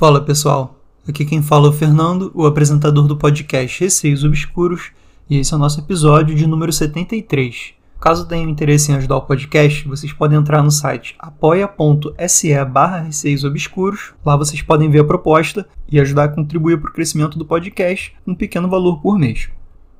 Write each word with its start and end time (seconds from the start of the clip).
Fala 0.00 0.22
pessoal, 0.22 0.80
aqui 1.06 1.26
quem 1.26 1.42
fala 1.42 1.66
é 1.66 1.68
o 1.68 1.74
Fernando, 1.74 2.32
o 2.34 2.46
apresentador 2.46 3.06
do 3.06 3.18
podcast 3.18 3.84
Receios 3.84 4.24
Obscuros, 4.24 4.92
e 5.28 5.36
esse 5.36 5.52
é 5.52 5.56
o 5.58 5.60
nosso 5.60 5.78
episódio 5.78 6.34
de 6.34 6.46
número 6.46 6.72
73. 6.72 7.74
Caso 8.00 8.26
tenham 8.26 8.48
interesse 8.48 8.90
em 8.90 8.94
ajudar 8.94 9.18
o 9.18 9.26
podcast, 9.26 9.86
vocês 9.86 10.10
podem 10.10 10.38
entrar 10.38 10.62
no 10.62 10.70
site 10.70 11.14
apoia.se 11.18 12.64
barra 12.64 13.00
Receios 13.00 13.44
Obscuros. 13.44 14.14
Lá 14.24 14.38
vocês 14.38 14.62
podem 14.62 14.88
ver 14.88 15.00
a 15.00 15.04
proposta 15.04 15.68
e 15.86 16.00
ajudar 16.00 16.24
a 16.24 16.28
contribuir 16.28 16.80
para 16.80 16.88
o 16.88 16.94
crescimento 16.94 17.38
do 17.38 17.44
podcast 17.44 18.16
um 18.26 18.34
pequeno 18.34 18.70
valor 18.70 19.02
por 19.02 19.18
mês. 19.18 19.50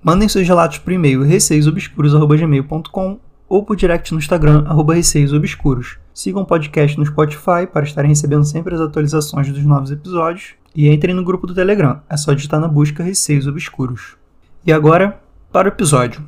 Mandem 0.02 0.30
seus 0.30 0.48
relatos 0.48 0.78
por 0.78 0.94
e-mail 0.94 1.22
receiosobscuros.gmail.com 1.24 3.20
ou 3.46 3.62
por 3.62 3.76
direct 3.76 4.12
no 4.12 4.18
Instagram, 4.18 4.64
arroba 4.66 4.94
receiosobscuros. 4.94 5.98
Sigam 6.20 6.42
o 6.42 6.46
podcast 6.46 6.98
no 6.98 7.06
Spotify 7.06 7.66
para 7.72 7.86
estarem 7.86 8.10
recebendo 8.10 8.44
sempre 8.44 8.74
as 8.74 8.80
atualizações 8.82 9.50
dos 9.50 9.64
novos 9.64 9.90
episódios. 9.90 10.52
E 10.76 10.86
entrem 10.86 11.14
no 11.14 11.24
grupo 11.24 11.46
do 11.46 11.54
Telegram, 11.54 12.02
é 12.10 12.14
só 12.18 12.34
digitar 12.34 12.60
na 12.60 12.68
busca 12.68 13.02
Receios 13.02 13.46
Obscuros. 13.46 14.18
E 14.66 14.70
agora, 14.70 15.18
para 15.50 15.66
o 15.66 15.72
episódio. 15.72 16.22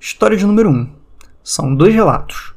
História 0.00 0.36
de 0.36 0.44
número 0.44 0.70
1. 0.70 0.90
São 1.40 1.72
dois 1.72 1.94
relatos. 1.94 2.52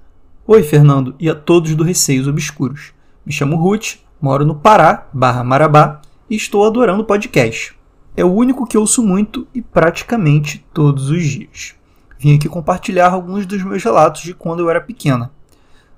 Oi, 0.48 0.64
Fernando, 0.64 1.14
e 1.20 1.30
a 1.30 1.36
todos 1.36 1.76
do 1.76 1.84
Receios 1.84 2.28
Obscuros. 2.28 2.94
Me 3.24 3.32
chamo 3.32 3.56
Ruth, 3.56 3.98
moro 4.20 4.44
no 4.44 4.56
Pará, 4.56 5.08
barra 5.14 5.44
Marabá, 5.44 6.02
e 6.28 6.36
estou 6.36 6.66
adorando 6.66 7.04
o 7.04 7.06
podcast. 7.06 7.78
É 8.18 8.26
o 8.26 8.34
único 8.34 8.66
que 8.66 8.76
ouço 8.76 9.04
muito 9.04 9.48
e 9.54 9.62
praticamente 9.62 10.66
todos 10.74 11.12
os 11.12 11.24
dias. 11.24 11.76
Vim 12.18 12.36
aqui 12.36 12.50
compartilhar 12.50 13.12
alguns 13.12 13.46
dos 13.46 13.62
meus 13.62 13.84
relatos 13.84 14.24
de 14.24 14.34
quando 14.34 14.62
eu 14.62 14.70
era 14.72 14.82
pequena. 14.82 15.30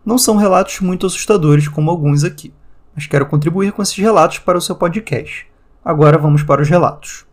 Não 0.06 0.20
são 0.20 0.36
relatos 0.36 0.82
muito 0.82 1.08
assustadores 1.08 1.68
como 1.68 1.90
alguns 1.90 2.24
aqui, 2.24 2.54
mas 2.94 3.08
quero 3.08 3.26
contribuir 3.26 3.72
com 3.72 3.82
esses 3.82 3.98
relatos 3.98 4.38
para 4.38 4.56
o 4.56 4.62
seu 4.62 4.76
podcast. 4.76 5.48
Agora 5.84 6.16
vamos 6.16 6.44
para 6.44 6.62
os 6.62 6.70
relatos. 6.70 7.26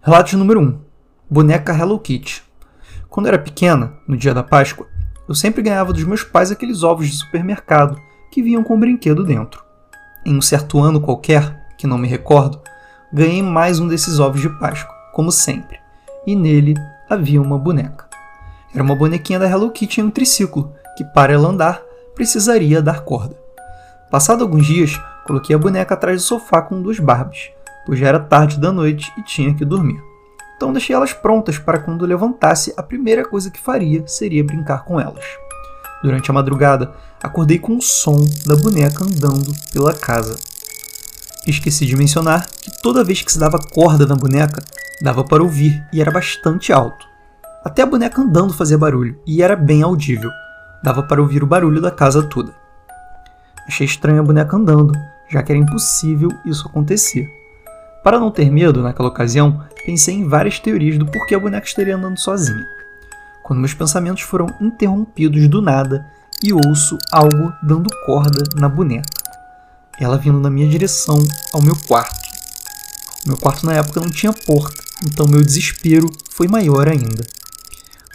Relato 0.00 0.38
número 0.38 0.60
1. 0.60 0.78
Boneca 1.28 1.76
Hello 1.76 1.98
Kitty. 1.98 2.40
Quando 3.08 3.26
era 3.26 3.36
pequena, 3.36 3.94
no 4.06 4.16
dia 4.16 4.32
da 4.32 4.44
Páscoa, 4.44 4.86
eu 5.28 5.34
sempre 5.34 5.60
ganhava 5.60 5.92
dos 5.92 6.04
meus 6.04 6.22
pais 6.22 6.52
aqueles 6.52 6.84
ovos 6.84 7.08
de 7.08 7.16
supermercado 7.16 8.00
que 8.30 8.42
vinham 8.42 8.62
com 8.62 8.76
um 8.76 8.80
brinquedo 8.80 9.24
dentro. 9.24 9.64
Em 10.24 10.36
um 10.36 10.40
certo 10.40 10.78
ano 10.78 11.00
qualquer, 11.00 11.66
que 11.76 11.86
não 11.86 11.98
me 11.98 12.06
recordo, 12.06 12.60
ganhei 13.12 13.42
mais 13.42 13.80
um 13.80 13.88
desses 13.88 14.20
ovos 14.20 14.40
de 14.40 14.48
Páscoa, 14.60 14.94
como 15.12 15.32
sempre, 15.32 15.80
e 16.24 16.36
nele 16.36 16.74
havia 17.10 17.42
uma 17.42 17.58
boneca. 17.58 18.08
Era 18.72 18.84
uma 18.84 18.94
bonequinha 18.94 19.40
da 19.40 19.50
Hello 19.50 19.72
Kitty 19.72 20.00
em 20.00 20.04
um 20.04 20.10
triciclo, 20.10 20.72
que 20.96 21.02
para 21.02 21.32
ela 21.32 21.48
andar 21.48 21.82
precisaria 22.14 22.80
dar 22.80 23.00
corda. 23.00 23.36
Passado 24.10 24.42
alguns 24.42 24.66
dias, 24.66 25.00
coloquei 25.26 25.54
a 25.54 25.58
boneca 25.58 25.94
atrás 25.94 26.22
do 26.22 26.24
sofá 26.24 26.62
com 26.62 26.80
duas 26.80 26.98
Barbies, 26.98 27.50
pois 27.84 27.98
já 27.98 28.08
era 28.08 28.20
tarde 28.20 28.58
da 28.58 28.70
noite 28.70 29.12
e 29.18 29.22
tinha 29.22 29.54
que 29.54 29.64
dormir. 29.64 30.00
Então 30.56 30.72
deixei 30.72 30.94
elas 30.94 31.12
prontas 31.12 31.58
para 31.58 31.80
quando 31.80 32.06
levantasse, 32.06 32.72
a 32.76 32.82
primeira 32.82 33.24
coisa 33.24 33.50
que 33.50 33.60
faria 33.60 34.06
seria 34.06 34.44
brincar 34.44 34.84
com 34.84 35.00
elas. 35.00 35.24
Durante 36.02 36.30
a 36.30 36.34
madrugada, 36.34 36.92
acordei 37.22 37.58
com 37.58 37.76
o 37.76 37.82
som 37.82 38.16
da 38.46 38.54
boneca 38.54 39.04
andando 39.04 39.52
pela 39.72 39.92
casa. 39.92 40.36
Esqueci 41.46 41.86
de 41.86 41.96
mencionar 41.96 42.46
que 42.46 42.70
toda 42.82 43.04
vez 43.04 43.22
que 43.22 43.32
se 43.32 43.38
dava 43.38 43.58
corda 43.58 44.06
na 44.06 44.14
boneca, 44.14 44.62
dava 45.02 45.24
para 45.24 45.42
ouvir 45.42 45.84
e 45.92 46.00
era 46.00 46.10
bastante 46.10 46.72
alto. 46.72 47.06
Até 47.64 47.82
a 47.82 47.86
boneca 47.86 48.20
andando 48.20 48.52
fazia 48.52 48.78
barulho 48.78 49.18
e 49.26 49.42
era 49.42 49.56
bem 49.56 49.82
audível. 49.82 50.30
Dava 50.84 51.02
para 51.02 51.22
ouvir 51.22 51.42
o 51.42 51.46
barulho 51.46 51.80
da 51.80 51.90
casa 51.90 52.22
toda. 52.22 52.52
Achei 53.66 53.86
estranha 53.86 54.20
a 54.20 54.22
boneca 54.22 54.54
andando, 54.54 54.92
já 55.30 55.42
que 55.42 55.50
era 55.50 55.58
impossível 55.58 56.28
isso 56.44 56.68
acontecer. 56.68 57.26
Para 58.02 58.20
não 58.20 58.30
ter 58.30 58.50
medo 58.50 58.82
naquela 58.82 59.08
ocasião, 59.08 59.64
pensei 59.86 60.14
em 60.14 60.28
várias 60.28 60.60
teorias 60.60 60.98
do 60.98 61.06
porquê 61.06 61.34
a 61.34 61.40
boneca 61.40 61.66
estaria 61.66 61.96
andando 61.96 62.18
sozinha. 62.18 62.66
Quando 63.42 63.60
meus 63.60 63.72
pensamentos 63.72 64.22
foram 64.24 64.46
interrompidos 64.60 65.48
do 65.48 65.62
nada 65.62 66.04
e 66.42 66.52
ouço 66.52 66.98
algo 67.10 67.50
dando 67.62 67.88
corda 68.04 68.44
na 68.54 68.68
boneca. 68.68 69.08
Ela 69.98 70.18
vindo 70.18 70.38
na 70.38 70.50
minha 70.50 70.68
direção 70.68 71.16
ao 71.54 71.62
meu 71.62 71.76
quarto. 71.88 72.28
O 73.24 73.28
meu 73.28 73.38
quarto 73.38 73.64
na 73.64 73.72
época 73.72 74.00
não 74.00 74.10
tinha 74.10 74.34
porta, 74.34 74.82
então 75.02 75.26
meu 75.26 75.40
desespero 75.40 76.10
foi 76.30 76.46
maior 76.46 76.86
ainda. 76.88 77.24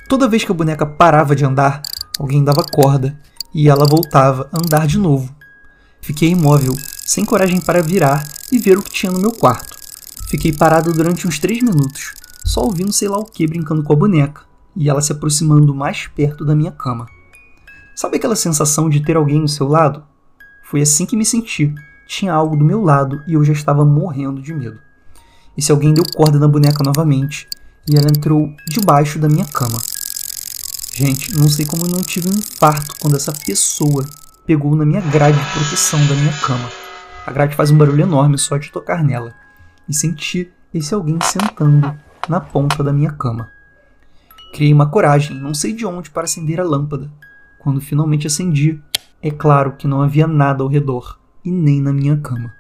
Toda 0.07 0.27
vez 0.27 0.43
que 0.43 0.51
a 0.51 0.55
boneca 0.55 0.85
parava 0.85 1.35
de 1.35 1.43
andar, 1.43 1.81
alguém 2.19 2.43
dava 2.43 2.63
corda 2.63 3.17
e 3.53 3.69
ela 3.69 3.85
voltava 3.85 4.49
a 4.51 4.57
andar 4.57 4.85
de 4.85 4.99
novo. 4.99 5.33
Fiquei 6.01 6.29
imóvel, 6.29 6.75
sem 7.05 7.23
coragem 7.23 7.61
para 7.61 7.81
virar 7.81 8.27
e 8.51 8.59
ver 8.59 8.77
o 8.77 8.83
que 8.83 8.91
tinha 8.91 9.11
no 9.11 9.19
meu 9.19 9.31
quarto. 9.31 9.77
Fiquei 10.27 10.51
parado 10.51 10.91
durante 10.91 11.27
uns 11.27 11.39
três 11.39 11.63
minutos, 11.63 12.13
só 12.45 12.61
ouvindo 12.61 12.91
sei 12.91 13.07
lá 13.07 13.17
o 13.17 13.25
que 13.25 13.47
brincando 13.47 13.81
com 13.81 13.93
a 13.93 13.95
boneca, 13.95 14.41
e 14.75 14.89
ela 14.89 15.01
se 15.01 15.11
aproximando 15.11 15.73
mais 15.73 16.07
perto 16.07 16.45
da 16.45 16.55
minha 16.55 16.71
cama. 16.71 17.07
Sabe 17.95 18.17
aquela 18.17 18.35
sensação 18.35 18.89
de 18.89 19.01
ter 19.01 19.17
alguém 19.17 19.41
no 19.41 19.47
seu 19.47 19.67
lado? 19.67 20.03
Foi 20.63 20.81
assim 20.81 21.05
que 21.05 21.17
me 21.17 21.25
senti. 21.25 21.73
Tinha 22.07 22.33
algo 22.33 22.55
do 22.55 22.63
meu 22.63 22.81
lado 22.81 23.21
e 23.27 23.33
eu 23.33 23.43
já 23.43 23.53
estava 23.53 23.83
morrendo 23.83 24.41
de 24.41 24.53
medo. 24.53 24.79
Esse 25.57 25.71
alguém 25.71 25.93
deu 25.93 26.03
corda 26.15 26.39
na 26.39 26.47
boneca 26.47 26.83
novamente 26.83 27.47
e 27.87 27.95
ela 27.97 28.07
entrou 28.07 28.53
debaixo 28.69 29.19
da 29.19 29.27
minha 29.27 29.45
cama. 29.45 29.79
Gente, 30.99 31.33
não 31.33 31.47
sei 31.47 31.65
como 31.65 31.85
eu 31.85 31.89
não 31.89 32.01
tive 32.01 32.27
um 32.27 32.37
infarto 32.37 32.93
quando 32.99 33.15
essa 33.15 33.31
pessoa 33.31 34.03
pegou 34.45 34.75
na 34.75 34.85
minha 34.85 34.99
grade 34.99 35.39
de 35.39 35.51
proteção 35.53 35.97
da 36.07 36.13
minha 36.13 36.33
cama. 36.41 36.69
A 37.25 37.31
grade 37.31 37.55
faz 37.55 37.71
um 37.71 37.77
barulho 37.77 38.01
enorme 38.01 38.37
só 38.37 38.57
de 38.57 38.69
tocar 38.69 39.01
nela 39.01 39.33
e 39.87 39.93
senti 39.93 40.51
esse 40.73 40.93
alguém 40.93 41.17
sentando 41.21 41.97
na 42.27 42.41
ponta 42.41 42.83
da 42.83 42.91
minha 42.91 43.13
cama. 43.13 43.49
Criei 44.51 44.73
uma 44.73 44.89
coragem, 44.89 45.39
não 45.39 45.53
sei 45.53 45.71
de 45.71 45.85
onde, 45.85 46.09
para 46.09 46.25
acender 46.25 46.59
a 46.59 46.65
lâmpada. 46.65 47.09
Quando 47.59 47.79
finalmente 47.79 48.27
acendi, 48.27 48.77
é 49.21 49.31
claro 49.31 49.77
que 49.77 49.87
não 49.87 50.01
havia 50.01 50.27
nada 50.27 50.63
ao 50.63 50.69
redor 50.69 51.17
e 51.45 51.49
nem 51.49 51.81
na 51.81 51.93
minha 51.93 52.17
cama. 52.17 52.53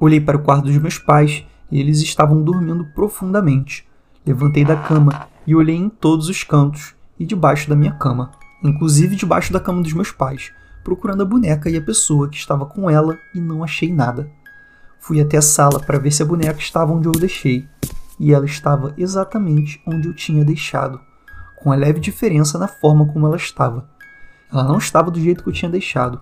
Olhei 0.00 0.22
para 0.22 0.38
o 0.38 0.42
quarto 0.42 0.64
dos 0.64 0.78
meus 0.78 0.96
pais 0.96 1.44
e 1.70 1.78
eles 1.78 2.00
estavam 2.00 2.42
dormindo 2.42 2.86
profundamente. 2.94 3.86
Levantei 4.24 4.64
da 4.64 4.74
cama 4.74 5.28
e 5.46 5.54
olhei 5.54 5.76
em 5.76 5.90
todos 5.90 6.30
os 6.30 6.42
cantos 6.42 6.96
e 7.18 7.26
debaixo 7.26 7.68
da 7.68 7.76
minha 7.76 7.92
cama, 7.92 8.30
inclusive 8.62 9.16
debaixo 9.16 9.52
da 9.52 9.60
cama 9.60 9.82
dos 9.82 9.92
meus 9.92 10.10
pais, 10.10 10.52
procurando 10.84 11.22
a 11.22 11.26
boneca 11.26 11.68
e 11.68 11.76
a 11.76 11.82
pessoa 11.82 12.28
que 12.28 12.36
estava 12.36 12.64
com 12.64 12.88
ela 12.88 13.18
e 13.34 13.40
não 13.40 13.62
achei 13.62 13.92
nada. 13.92 14.30
Fui 15.00 15.20
até 15.20 15.36
a 15.36 15.42
sala 15.42 15.80
para 15.80 15.98
ver 15.98 16.10
se 16.10 16.22
a 16.22 16.26
boneca 16.26 16.58
estava 16.58 16.92
onde 16.92 17.06
eu 17.06 17.12
deixei, 17.12 17.66
e 18.18 18.32
ela 18.32 18.46
estava 18.46 18.92
exatamente 18.96 19.80
onde 19.86 20.08
eu 20.08 20.14
tinha 20.14 20.44
deixado, 20.44 21.00
com 21.56 21.70
a 21.70 21.76
leve 21.76 22.00
diferença 22.00 22.58
na 22.58 22.68
forma 22.68 23.06
como 23.06 23.26
ela 23.26 23.36
estava. 23.36 23.88
Ela 24.50 24.64
não 24.64 24.78
estava 24.78 25.10
do 25.10 25.20
jeito 25.20 25.42
que 25.42 25.48
eu 25.48 25.54
tinha 25.54 25.70
deixado. 25.70 26.20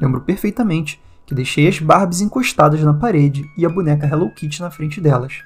Lembro 0.00 0.20
perfeitamente 0.20 1.00
que 1.26 1.34
deixei 1.34 1.68
as 1.68 1.78
Barbies 1.78 2.20
encostadas 2.20 2.82
na 2.82 2.92
parede 2.92 3.44
e 3.56 3.64
a 3.64 3.68
boneca 3.68 4.06
Hello 4.06 4.30
Kitty 4.30 4.60
na 4.60 4.70
frente 4.70 5.00
delas. 5.00 5.42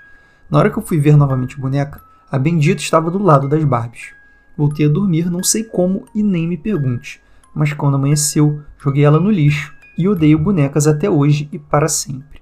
Na 0.50 0.58
hora 0.58 0.70
que 0.70 0.78
eu 0.78 0.82
fui 0.82 0.98
ver 0.98 1.16
novamente 1.16 1.56
a 1.56 1.60
boneca, 1.60 2.00
a 2.30 2.38
bendita 2.38 2.80
estava 2.80 3.10
do 3.10 3.22
lado 3.22 3.48
das 3.48 3.62
Barbies. 3.64 4.14
Voltei 4.56 4.86
a 4.86 4.88
dormir, 4.88 5.30
não 5.30 5.42
sei 5.42 5.64
como 5.64 6.04
e 6.14 6.22
nem 6.22 6.46
me 6.46 6.56
pergunte, 6.56 7.20
mas 7.54 7.72
quando 7.72 7.96
amanheceu, 7.96 8.60
joguei 8.78 9.04
ela 9.04 9.18
no 9.18 9.30
lixo 9.30 9.74
e 9.98 10.08
odeio 10.08 10.38
bonecas 10.38 10.86
até 10.86 11.10
hoje 11.10 11.48
e 11.52 11.58
para 11.58 11.88
sempre. 11.88 12.40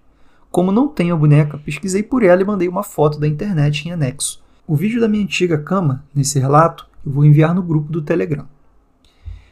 Como 0.50 0.70
não 0.70 0.88
tenho 0.88 1.14
a 1.14 1.18
boneca, 1.18 1.56
pesquisei 1.56 2.02
por 2.02 2.22
ela 2.22 2.42
e 2.42 2.44
mandei 2.44 2.68
uma 2.68 2.82
foto 2.82 3.18
da 3.18 3.26
internet 3.26 3.88
em 3.88 3.92
anexo. 3.92 4.42
O 4.66 4.76
vídeo 4.76 5.00
da 5.00 5.08
minha 5.08 5.24
antiga 5.24 5.56
cama, 5.56 6.04
nesse 6.14 6.38
relato, 6.38 6.86
eu 7.04 7.10
vou 7.10 7.24
enviar 7.24 7.54
no 7.54 7.62
grupo 7.62 7.90
do 7.90 8.02
Telegram. 8.02 8.46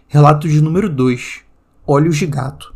Relato 0.06 0.46
de 0.46 0.60
número 0.60 0.88
2: 0.90 1.40
Olhos 1.86 2.18
de 2.18 2.26
gato. 2.26 2.74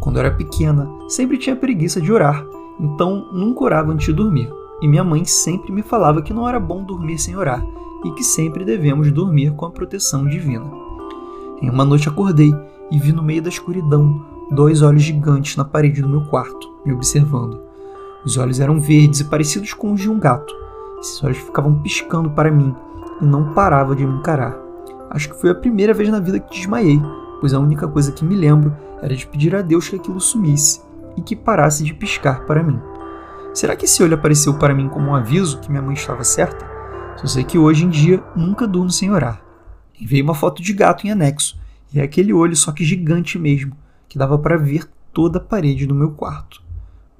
Quando 0.00 0.18
era 0.18 0.32
pequena, 0.32 0.88
sempre 1.08 1.38
tinha 1.38 1.54
preguiça 1.54 2.00
de 2.00 2.12
orar, 2.12 2.44
então 2.80 3.32
nunca 3.32 3.62
orava 3.62 3.92
antes 3.92 4.06
de 4.06 4.12
dormir. 4.12 4.50
E 4.82 4.88
minha 4.88 5.04
mãe 5.04 5.24
sempre 5.24 5.72
me 5.72 5.82
falava 5.82 6.20
que 6.20 6.34
não 6.34 6.48
era 6.48 6.58
bom 6.58 6.84
dormir 6.84 7.18
sem 7.18 7.36
orar 7.36 7.64
e 8.04 8.10
que 8.12 8.22
sempre 8.22 8.64
devemos 8.64 9.10
dormir 9.10 9.52
com 9.52 9.64
a 9.64 9.70
proteção 9.70 10.26
divina. 10.26 10.70
Em 11.60 11.70
uma 11.70 11.84
noite 11.84 12.08
acordei 12.08 12.54
e 12.90 12.98
vi 12.98 13.12
no 13.12 13.22
meio 13.22 13.42
da 13.42 13.48
escuridão 13.48 14.24
dois 14.50 14.82
olhos 14.82 15.02
gigantes 15.02 15.56
na 15.56 15.64
parede 15.64 16.02
do 16.02 16.08
meu 16.08 16.22
quarto, 16.26 16.74
me 16.84 16.92
observando. 16.92 17.60
Os 18.24 18.36
olhos 18.36 18.60
eram 18.60 18.80
verdes 18.80 19.20
e 19.20 19.24
parecidos 19.24 19.72
com 19.72 19.92
os 19.92 20.00
de 20.00 20.10
um 20.10 20.18
gato. 20.18 20.54
Esses 21.00 21.22
olhos 21.22 21.38
ficavam 21.38 21.80
piscando 21.82 22.30
para 22.30 22.50
mim 22.50 22.74
e 23.20 23.24
não 23.24 23.52
parava 23.52 23.94
de 23.94 24.06
me 24.06 24.18
encarar. 24.18 24.56
Acho 25.10 25.30
que 25.30 25.40
foi 25.40 25.50
a 25.50 25.54
primeira 25.54 25.94
vez 25.94 26.08
na 26.08 26.20
vida 26.20 26.40
que 26.40 26.58
desmaiei, 26.58 27.00
pois 27.40 27.54
a 27.54 27.58
única 27.58 27.86
coisa 27.86 28.12
que 28.12 28.24
me 28.24 28.34
lembro 28.34 28.74
era 29.02 29.14
de 29.14 29.26
pedir 29.26 29.54
a 29.54 29.62
Deus 29.62 29.88
que 29.88 29.96
aquilo 29.96 30.20
sumisse 30.20 30.80
e 31.16 31.20
que 31.20 31.36
parasse 31.36 31.84
de 31.84 31.94
piscar 31.94 32.44
para 32.46 32.62
mim. 32.62 32.80
Será 33.52 33.76
que 33.76 33.84
esse 33.84 34.02
olho 34.02 34.14
apareceu 34.14 34.54
para 34.54 34.74
mim 34.74 34.88
como 34.88 35.10
um 35.10 35.14
aviso 35.14 35.60
que 35.60 35.70
minha 35.70 35.82
mãe 35.82 35.94
estava 35.94 36.24
certa? 36.24 36.73
Só 37.16 37.26
sei 37.26 37.44
que 37.44 37.58
hoje 37.58 37.84
em 37.84 37.88
dia 37.88 38.22
nunca 38.36 38.66
durmo 38.66 38.90
sem 38.90 39.10
orar. 39.10 39.42
Enviei 40.00 40.22
uma 40.22 40.34
foto 40.34 40.62
de 40.62 40.72
gato 40.72 41.06
em 41.06 41.10
anexo, 41.10 41.58
e 41.92 42.00
é 42.00 42.02
aquele 42.02 42.32
olho 42.32 42.56
só 42.56 42.72
que 42.72 42.84
gigante 42.84 43.38
mesmo, 43.38 43.76
que 44.08 44.18
dava 44.18 44.38
para 44.38 44.56
ver 44.56 44.88
toda 45.12 45.38
a 45.38 45.42
parede 45.42 45.86
do 45.86 45.94
meu 45.94 46.10
quarto. 46.10 46.62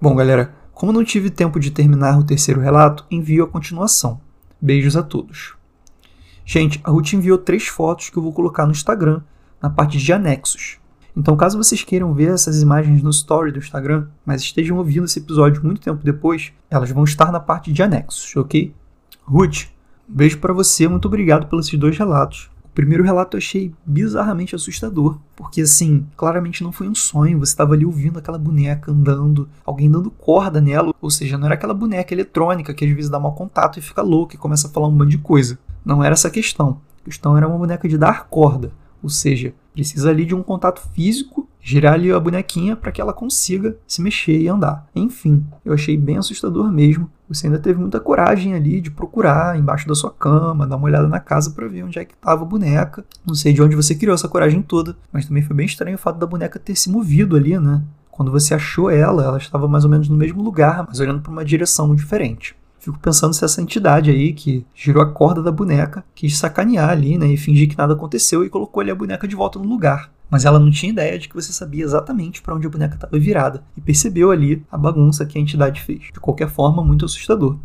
Bom, 0.01 0.15
galera, 0.15 0.55
como 0.73 0.93
não 0.93 1.05
tive 1.05 1.31
tempo 1.31 1.61
de 1.61 1.71
terminar 1.71 2.19
o 2.19 2.25
terceiro 2.25 2.61
relato, 2.61 3.07
envio 3.11 3.45
a 3.45 3.49
continuação. 3.49 4.21
Beijos 4.61 4.97
a 4.97 5.03
todos. 5.03 5.55
Gente, 6.45 6.81
a 6.85 6.91
Ruth 6.91 7.13
enviou 7.13 7.39
três 7.39 7.67
fotos 7.67 8.11
que 8.11 8.17
eu 8.17 8.23
vou 8.23 8.33
colocar 8.33 8.67
no 8.67 8.73
Instagram, 8.73 9.23
na 9.63 9.71
parte 9.71 9.97
de 9.97 10.13
anexos. 10.13 10.79
Então, 11.17 11.37
caso 11.37 11.57
vocês 11.57 11.85
queiram 11.85 12.13
ver 12.13 12.33
essas 12.33 12.61
imagens 12.61 13.03
no 13.03 13.11
story 13.11 13.53
do 13.53 13.61
Instagram, 13.61 14.09
mas 14.27 14.43
estejam 14.43 14.77
ouvindo 14.77 15.05
esse 15.05 15.21
episódio 15.21 15.63
muito 15.63 15.81
tempo 15.81 16.03
depois, 16.03 16.53
elas 16.69 16.91
vão 16.91 17.05
estar 17.05 17.31
na 17.31 17.39
parte 17.39 17.73
de 17.73 17.83
anexos, 17.83 18.35
ok? 18.37 18.75
Ruth, 19.23 19.69
beijo 20.09 20.39
para 20.39 20.53
você, 20.53 20.87
muito 20.89 21.07
obrigado 21.07 21.47
pelos 21.47 21.71
dois 21.71 21.97
relatos. 21.97 22.51
O 22.65 22.69
primeiro 22.75 23.05
relato 23.05 23.37
eu 23.37 23.39
achei 23.39 23.73
bizarramente 23.87 24.55
assustador, 24.55 25.19
porque 25.37 25.61
assim, 25.61 26.07
claramente 26.17 26.65
não 26.65 26.73
foi 26.73 26.89
um 26.89 26.95
sonho, 26.95 27.39
você 27.39 27.53
estava 27.53 27.75
ali 27.75 27.87
ouvindo 27.87 28.19
aquela 28.19 28.37
boneca 28.37 28.91
andando, 28.91 29.49
alguém 29.65 29.89
dando 29.89 30.11
corda 30.11 30.61
nela, 30.61 30.93
ou 31.01 31.09
seja, 31.09 31.39
não 31.39 31.47
era 31.47 31.55
aquela 31.55 31.73
boneca 31.73 32.13
eletrônica 32.13 32.75
que 32.75 32.85
às 32.85 32.91
vezes 32.91 33.11
dá 33.11 33.21
mau 33.21 33.33
contato 33.33 33.79
e 33.79 33.83
fica 33.83 34.03
louca 34.03 34.35
e 34.35 34.39
começa 34.39 34.67
a 34.67 34.71
falar 34.71 34.89
um 34.89 34.91
monte 34.91 35.11
de 35.11 35.19
coisa. 35.19 35.59
Não 35.85 36.03
era 36.03 36.15
essa 36.15 36.29
a 36.29 36.31
questão. 36.33 36.81
A 37.03 37.05
questão 37.05 37.37
era 37.37 37.47
uma 37.47 37.59
boneca 37.59 37.89
de 37.89 37.97
dar 37.97 38.27
corda, 38.29 38.73
ou 39.05 39.11
seja, 39.11 39.53
precisa 39.75 40.09
ali 40.09 40.25
de 40.25 40.35
um 40.35 40.43
contato 40.43 40.81
físico, 40.95 41.47
girar 41.61 41.93
ali 41.93 42.11
a 42.11 42.19
bonequinha 42.19 42.75
para 42.75 42.91
que 42.91 43.03
ela 43.03 43.13
consiga 43.13 43.77
se 43.87 44.01
mexer 44.01 44.41
e 44.41 44.49
andar. 44.49 44.87
Enfim, 44.95 45.47
eu 45.63 45.75
achei 45.75 45.95
bem 45.95 46.17
assustador 46.17 46.73
mesmo. 46.73 47.11
Você 47.29 47.47
ainda 47.47 47.59
teve 47.59 47.79
muita 47.79 48.01
coragem 48.01 48.55
ali 48.55 48.81
de 48.81 48.91
procurar 48.91 49.59
embaixo 49.59 49.87
da 49.87 49.95
sua 49.95 50.11
cama, 50.11 50.67
dar 50.67 50.77
uma 50.77 50.87
olhada 50.87 51.07
na 51.07 51.21
casa 51.21 51.51
para 51.51 51.69
ver 51.69 51.85
onde 51.85 51.99
é 51.99 52.05
que 52.07 52.15
estava 52.15 52.45
a 52.45 52.47
boneca. 52.47 53.05
Não 53.27 53.35
sei 53.35 53.53
de 53.53 53.63
onde 53.63 53.77
você 53.77 53.95
criou 53.95 54.15
essa 54.15 54.29
coragem 54.29 54.63
toda, 54.63 54.97
mas 55.13 55.27
também 55.27 55.43
foi 55.43 55.55
bem 55.55 55.67
estranho 55.67 55.97
o 55.97 56.01
fato 56.01 56.19
da 56.19 56.27
boneca 56.27 56.59
ter 56.59 56.75
se 56.75 56.89
movido 56.89 57.37
ali, 57.37 57.59
né? 57.59 57.83
Quando 58.11 58.33
você 58.33 58.55
achou 58.55 58.89
ela, 58.89 59.23
ela 59.23 59.37
estava 59.37 59.69
mais 59.69 59.85
ou 59.85 59.91
menos 59.91 60.09
no 60.09 60.17
mesmo 60.17 60.43
lugar, 60.43 60.83
mas 60.89 60.99
olhando 60.99 61.21
para 61.21 61.33
uma 61.33 61.45
direção 61.45 61.95
diferente. 61.95 62.57
Fico 62.85 62.99
pensando 62.99 63.33
se 63.33 63.43
essa 63.43 63.63
entidade 63.63 64.11
aí 64.11 64.35
que 64.35 64.67
girou 64.75 65.03
a 65.03 65.11
corda 65.11 65.43
da 65.43 65.51
boneca 65.51 66.05
quis 66.15 66.37
sacanear 66.37 66.91
ali, 66.91 67.17
né, 67.17 67.29
e 67.29 67.37
fingir 67.39 67.67
que 67.67 67.79
nada 67.79 67.95
aconteceu 67.95 68.45
e 68.45 68.51
colocou 68.51 68.83
ali 68.83 68.91
a 68.91 68.95
boneca 68.95 69.27
de 69.27 69.35
volta 69.35 69.59
no 69.59 69.67
lugar. 69.67 70.13
Mas 70.29 70.45
ela 70.45 70.59
não 70.59 70.71
tinha 70.71 70.93
ideia 70.93 71.19
de 71.19 71.27
que 71.27 71.35
você 71.35 71.51
sabia 71.51 71.83
exatamente 71.83 72.43
para 72.43 72.55
onde 72.55 72.67
a 72.67 72.71
boneca 72.71 72.97
estava 72.97 73.19
virada 73.19 73.65
e 73.75 73.81
percebeu 73.81 74.31
ali 74.31 74.63
a 74.71 74.77
bagunça 74.77 75.25
que 75.25 75.39
a 75.39 75.41
entidade 75.41 75.81
fez. 75.81 76.11
De 76.13 76.21
qualquer 76.21 76.51
forma, 76.51 76.85
muito 76.85 77.07
assustador. 77.07 77.57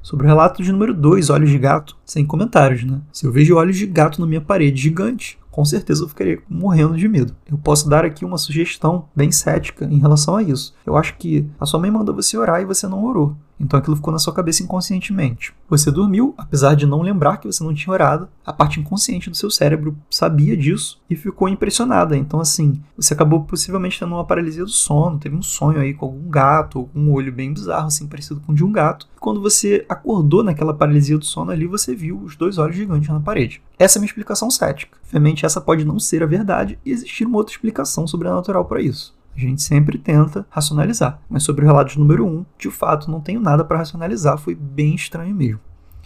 Sobre 0.00 0.24
o 0.24 0.28
relato 0.28 0.62
de 0.62 0.72
número 0.72 0.94
2, 0.94 1.28
olhos 1.28 1.50
de 1.50 1.58
gato, 1.58 1.94
sem 2.02 2.24
comentários, 2.24 2.82
né? 2.82 3.02
Se 3.12 3.26
eu 3.26 3.30
vejo 3.30 3.56
olhos 3.56 3.76
de 3.76 3.86
gato 3.86 4.22
na 4.22 4.26
minha 4.26 4.40
parede 4.40 4.80
gigante, 4.80 5.38
com 5.50 5.66
certeza 5.66 6.02
eu 6.02 6.08
ficaria 6.08 6.40
morrendo 6.48 6.96
de 6.96 7.06
medo. 7.06 7.36
Eu 7.48 7.58
posso 7.58 7.88
dar 7.90 8.06
aqui 8.06 8.24
uma 8.24 8.38
sugestão 8.38 9.04
bem 9.14 9.30
cética 9.30 9.84
em 9.84 9.98
relação 9.98 10.34
a 10.34 10.42
isso. 10.42 10.74
Eu 10.86 10.96
acho 10.96 11.14
que 11.18 11.46
a 11.60 11.66
sua 11.66 11.78
mãe 11.78 11.90
mandou 11.90 12.14
você 12.14 12.38
orar 12.38 12.62
e 12.62 12.64
você 12.64 12.88
não 12.88 13.04
orou. 13.04 13.36
Então 13.62 13.78
aquilo 13.78 13.96
ficou 13.96 14.12
na 14.12 14.18
sua 14.18 14.34
cabeça 14.34 14.62
inconscientemente. 14.62 15.54
Você 15.68 15.90
dormiu, 15.90 16.34
apesar 16.36 16.74
de 16.74 16.84
não 16.84 17.00
lembrar 17.00 17.36
que 17.36 17.46
você 17.46 17.62
não 17.62 17.72
tinha 17.72 17.92
orado, 17.92 18.28
a 18.44 18.52
parte 18.52 18.80
inconsciente 18.80 19.30
do 19.30 19.36
seu 19.36 19.50
cérebro 19.50 19.96
sabia 20.10 20.56
disso 20.56 21.00
e 21.08 21.14
ficou 21.14 21.48
impressionada. 21.48 22.16
Então, 22.16 22.40
assim, 22.40 22.82
você 22.96 23.14
acabou 23.14 23.44
possivelmente 23.44 24.00
tendo 24.00 24.14
uma 24.14 24.24
paralisia 24.24 24.64
do 24.64 24.70
sono, 24.70 25.18
teve 25.18 25.36
um 25.36 25.42
sonho 25.42 25.78
aí 25.78 25.94
com 25.94 26.06
algum 26.06 26.28
gato, 26.28 26.80
ou 26.80 26.86
com 26.88 26.98
um 26.98 27.12
olho 27.12 27.32
bem 27.32 27.52
bizarro, 27.52 27.86
assim, 27.86 28.06
parecido 28.06 28.40
com 28.40 28.52
o 28.52 28.54
de 28.54 28.64
um 28.64 28.72
gato. 28.72 29.06
E 29.16 29.20
quando 29.20 29.40
você 29.40 29.86
acordou 29.88 30.42
naquela 30.42 30.74
paralisia 30.74 31.16
do 31.16 31.24
sono 31.24 31.52
ali, 31.52 31.66
você 31.66 31.94
viu 31.94 32.18
os 32.18 32.34
dois 32.34 32.58
olhos 32.58 32.74
gigantes 32.74 33.08
na 33.08 33.20
parede. 33.20 33.62
Essa 33.78 33.98
é 33.98 34.00
minha 34.00 34.08
explicação 34.08 34.50
cética. 34.50 34.98
Obviamente, 35.04 35.46
essa 35.46 35.60
pode 35.60 35.84
não 35.84 36.00
ser 36.00 36.22
a 36.22 36.26
verdade 36.26 36.78
e 36.84 36.90
existir 36.90 37.26
uma 37.26 37.38
outra 37.38 37.54
explicação 37.54 38.06
sobrenatural 38.06 38.64
para 38.64 38.82
isso. 38.82 39.14
A 39.34 39.40
gente 39.40 39.62
sempre 39.62 39.96
tenta 39.98 40.46
racionalizar, 40.50 41.20
mas 41.28 41.42
sobre 41.42 41.64
o 41.64 41.66
relato 41.66 41.98
número 41.98 42.26
1, 42.26 42.28
um, 42.28 42.44
de 42.58 42.70
fato 42.70 43.10
não 43.10 43.20
tenho 43.20 43.40
nada 43.40 43.64
para 43.64 43.78
racionalizar, 43.78 44.36
foi 44.36 44.54
bem 44.54 44.94
estranho 44.94 45.34
mesmo. 45.34 45.60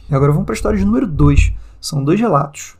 E 0.09 0.15
agora 0.15 0.31
vamos 0.31 0.47
para 0.47 0.53
a 0.53 0.57
história 0.57 0.79
de 0.79 0.85
número 0.85 1.07
2. 1.07 1.53
São 1.81 2.05
dois 2.05 2.21
relatos. 2.21 2.77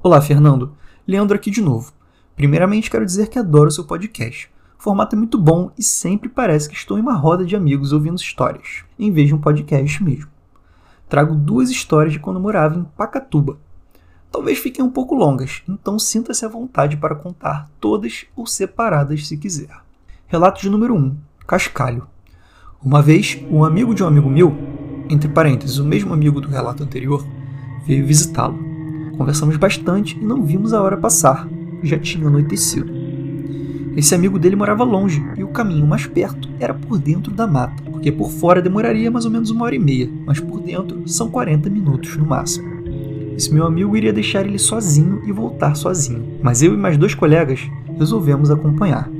Olá, 0.00 0.20
Fernando. 0.20 0.72
Leandro 1.06 1.36
aqui 1.36 1.50
de 1.50 1.60
novo. 1.60 1.92
Primeiramente, 2.36 2.90
quero 2.90 3.04
dizer 3.04 3.28
que 3.28 3.38
adoro 3.38 3.70
seu 3.70 3.84
podcast. 3.84 4.48
O 4.78 4.82
formato 4.82 5.16
é 5.16 5.18
muito 5.18 5.36
bom 5.36 5.72
e 5.76 5.82
sempre 5.82 6.28
parece 6.28 6.68
que 6.68 6.76
estou 6.76 6.96
em 6.96 7.00
uma 7.00 7.14
roda 7.14 7.44
de 7.44 7.56
amigos 7.56 7.92
ouvindo 7.92 8.16
histórias, 8.16 8.84
em 8.98 9.10
vez 9.10 9.28
de 9.28 9.34
um 9.34 9.38
podcast 9.38 10.02
mesmo. 10.02 10.30
Trago 11.08 11.34
duas 11.34 11.70
histórias 11.70 12.12
de 12.12 12.20
quando 12.20 12.40
morava 12.40 12.76
em 12.76 12.84
Pacatuba, 12.96 13.58
talvez 14.32 14.58
fiquem 14.58 14.84
um 14.84 14.90
pouco 14.90 15.14
longas, 15.14 15.62
então 15.68 15.98
sinta-se 15.98 16.44
à 16.44 16.48
vontade 16.48 16.96
para 16.96 17.14
contar 17.14 17.70
todas 17.78 18.24
ou 18.34 18.46
separadas 18.46 19.28
se 19.28 19.36
quiser. 19.36 19.70
Relato 20.26 20.62
de 20.62 20.70
número 20.70 20.94
1: 20.96 21.14
Cascalho. 21.46 22.06
Uma 22.82 23.02
vez, 23.02 23.38
um 23.50 23.62
amigo 23.62 23.94
de 23.94 24.02
um 24.02 24.06
amigo 24.06 24.28
meu, 24.28 24.56
entre 25.08 25.28
parênteses, 25.28 25.78
o 25.78 25.84
mesmo 25.84 26.14
amigo 26.14 26.40
do 26.40 26.48
relato 26.48 26.82
anterior, 26.82 27.24
veio 27.86 28.06
visitá-lo. 28.06 28.58
Conversamos 29.16 29.56
bastante 29.58 30.18
e 30.18 30.24
não 30.24 30.42
vimos 30.42 30.72
a 30.72 30.82
hora 30.82 30.96
passar, 30.96 31.46
já 31.82 31.98
tinha 31.98 32.26
anoitecido. 32.26 32.90
Esse 33.94 34.14
amigo 34.14 34.38
dele 34.38 34.56
morava 34.56 34.82
longe 34.82 35.22
e 35.36 35.44
o 35.44 35.48
caminho 35.48 35.86
mais 35.86 36.06
perto 36.06 36.48
era 36.58 36.72
por 36.72 36.98
dentro 36.98 37.30
da 37.30 37.46
mata, 37.46 37.82
porque 37.90 38.10
por 38.10 38.30
fora 38.30 38.62
demoraria 38.62 39.10
mais 39.10 39.26
ou 39.26 39.30
menos 39.30 39.50
uma 39.50 39.66
hora 39.66 39.74
e 39.74 39.78
meia, 39.78 40.10
mas 40.24 40.40
por 40.40 40.60
dentro 40.60 41.06
são 41.06 41.30
40 41.30 41.68
minutos 41.68 42.16
no 42.16 42.24
máximo. 42.24 42.71
Esse 43.36 43.52
meu 43.52 43.66
amigo 43.66 43.96
iria 43.96 44.12
deixar 44.12 44.46
ele 44.46 44.58
sozinho 44.58 45.22
e 45.26 45.32
voltar 45.32 45.74
sozinho, 45.74 46.22
mas 46.42 46.62
eu 46.62 46.74
e 46.74 46.76
mais 46.76 46.96
dois 46.96 47.14
colegas 47.14 47.60
resolvemos 47.98 48.50
acompanhar. 48.50 49.10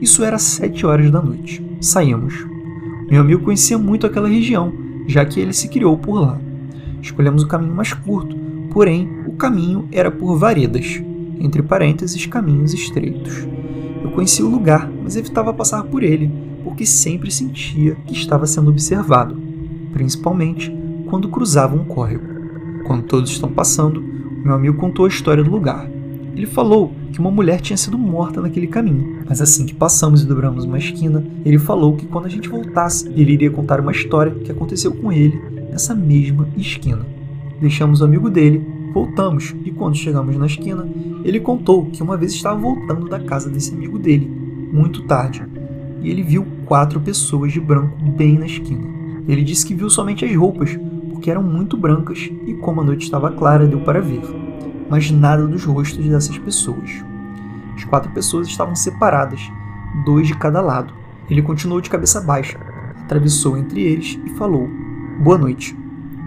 Isso 0.00 0.24
era 0.24 0.38
sete 0.38 0.84
horas 0.84 1.10
da 1.10 1.22
noite. 1.22 1.64
Saímos. 1.80 2.46
Meu 3.10 3.20
amigo 3.20 3.42
conhecia 3.42 3.78
muito 3.78 4.06
aquela 4.06 4.28
região, 4.28 4.72
já 5.06 5.24
que 5.24 5.40
ele 5.40 5.52
se 5.52 5.68
criou 5.68 5.96
por 5.96 6.20
lá. 6.20 6.38
Escolhemos 7.00 7.42
o 7.42 7.46
caminho 7.46 7.74
mais 7.74 7.92
curto, 7.92 8.36
porém 8.70 9.08
o 9.26 9.32
caminho 9.32 9.86
era 9.92 10.10
por 10.10 10.36
varedas, 10.36 11.02
entre 11.38 11.62
parênteses, 11.62 12.26
caminhos 12.26 12.74
estreitos. 12.74 13.46
Eu 14.02 14.10
conhecia 14.10 14.44
o 14.44 14.50
lugar, 14.50 14.90
mas 15.02 15.16
evitava 15.16 15.52
passar 15.52 15.82
por 15.84 16.02
ele, 16.02 16.30
porque 16.64 16.84
sempre 16.84 17.30
sentia 17.30 17.94
que 18.06 18.14
estava 18.14 18.46
sendo 18.46 18.70
observado, 18.70 19.40
principalmente 19.92 20.74
quando 21.08 21.28
cruzava 21.28 21.76
um 21.76 21.84
córrego. 21.84 22.33
Quando 22.84 23.04
todos 23.04 23.30
estão 23.30 23.50
passando, 23.50 24.02
meu 24.44 24.54
amigo 24.54 24.76
contou 24.76 25.06
a 25.06 25.08
história 25.08 25.42
do 25.42 25.50
lugar. 25.50 25.88
Ele 26.36 26.46
falou 26.46 26.92
que 27.12 27.18
uma 27.18 27.30
mulher 27.30 27.60
tinha 27.60 27.76
sido 27.76 27.96
morta 27.96 28.40
naquele 28.40 28.66
caminho, 28.66 29.20
mas 29.26 29.40
assim 29.40 29.64
que 29.64 29.74
passamos 29.74 30.22
e 30.22 30.26
dobramos 30.26 30.64
uma 30.64 30.78
esquina, 30.78 31.24
ele 31.44 31.58
falou 31.58 31.96
que 31.96 32.06
quando 32.06 32.26
a 32.26 32.28
gente 32.28 32.48
voltasse, 32.48 33.08
ele 33.08 33.32
iria 33.32 33.50
contar 33.50 33.80
uma 33.80 33.92
história 33.92 34.34
que 34.34 34.50
aconteceu 34.50 34.92
com 34.92 35.12
ele 35.12 35.40
nessa 35.70 35.94
mesma 35.94 36.48
esquina. 36.56 37.06
Deixamos 37.60 38.00
o 38.00 38.04
amigo 38.04 38.28
dele, 38.28 38.66
voltamos 38.92 39.54
e 39.64 39.70
quando 39.70 39.96
chegamos 39.96 40.36
na 40.36 40.46
esquina, 40.46 40.86
ele 41.24 41.40
contou 41.40 41.86
que 41.86 42.02
uma 42.02 42.16
vez 42.16 42.32
estava 42.32 42.58
voltando 42.58 43.08
da 43.08 43.20
casa 43.20 43.48
desse 43.48 43.72
amigo 43.72 43.98
dele, 43.98 44.30
muito 44.72 45.02
tarde, 45.04 45.44
e 46.02 46.10
ele 46.10 46.22
viu 46.22 46.44
quatro 46.66 47.00
pessoas 47.00 47.52
de 47.52 47.60
branco 47.60 47.96
bem 48.16 48.38
na 48.38 48.46
esquina. 48.46 48.84
Ele 49.26 49.42
disse 49.42 49.64
que 49.64 49.74
viu 49.74 49.88
somente 49.88 50.24
as 50.24 50.36
roupas, 50.36 50.78
que 51.24 51.30
eram 51.30 51.42
muito 51.42 51.74
brancas 51.74 52.30
e, 52.44 52.52
como 52.52 52.82
a 52.82 52.84
noite 52.84 53.04
estava 53.04 53.32
clara, 53.32 53.66
deu 53.66 53.80
para 53.80 53.98
ver, 53.98 54.20
mas 54.90 55.10
nada 55.10 55.46
dos 55.46 55.64
rostos 55.64 56.06
dessas 56.06 56.36
pessoas. 56.36 57.02
As 57.74 57.82
quatro 57.84 58.12
pessoas 58.12 58.46
estavam 58.46 58.76
separadas, 58.76 59.40
dois 60.04 60.26
de 60.26 60.36
cada 60.36 60.60
lado. 60.60 60.92
Ele 61.30 61.40
continuou 61.40 61.80
de 61.80 61.88
cabeça 61.88 62.20
baixa, 62.20 62.60
atravessou 63.00 63.56
entre 63.56 63.80
eles 63.80 64.20
e 64.26 64.28
falou: 64.34 64.68
Boa 65.18 65.38
noite. 65.38 65.74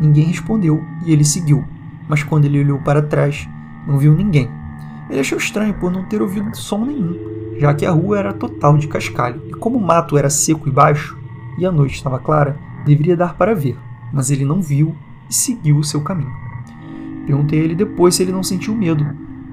Ninguém 0.01 0.25
respondeu 0.25 0.83
e 1.05 1.13
ele 1.13 1.23
seguiu, 1.23 1.63
mas 2.09 2.23
quando 2.23 2.45
ele 2.45 2.59
olhou 2.59 2.79
para 2.79 3.03
trás, 3.03 3.47
não 3.85 3.99
viu 3.99 4.15
ninguém. 4.15 4.49
Ele 5.11 5.19
achou 5.19 5.37
estranho 5.37 5.75
por 5.75 5.91
não 5.91 6.05
ter 6.05 6.23
ouvido 6.23 6.57
som 6.57 6.83
nenhum, 6.83 7.55
já 7.59 7.71
que 7.71 7.85
a 7.85 7.91
rua 7.91 8.17
era 8.17 8.33
total 8.33 8.75
de 8.79 8.87
cascalho, 8.87 9.43
e 9.47 9.51
como 9.51 9.77
o 9.77 9.85
mato 9.85 10.17
era 10.17 10.31
seco 10.31 10.67
e 10.67 10.71
baixo, 10.71 11.15
e 11.55 11.67
a 11.67 11.71
noite 11.71 11.93
estava 11.93 12.17
clara, 12.17 12.57
deveria 12.83 13.15
dar 13.15 13.35
para 13.35 13.53
ver 13.53 13.77
mas 14.11 14.31
ele 14.31 14.45
não 14.45 14.61
viu 14.61 14.95
e 15.29 15.33
seguiu 15.33 15.77
o 15.77 15.83
seu 15.83 16.01
caminho. 16.01 16.31
Perguntei 17.25 17.59
a 17.59 17.63
ele 17.63 17.75
depois 17.75 18.15
se 18.15 18.23
ele 18.23 18.31
não 18.31 18.43
sentiu 18.43 18.73
medo, 18.75 19.05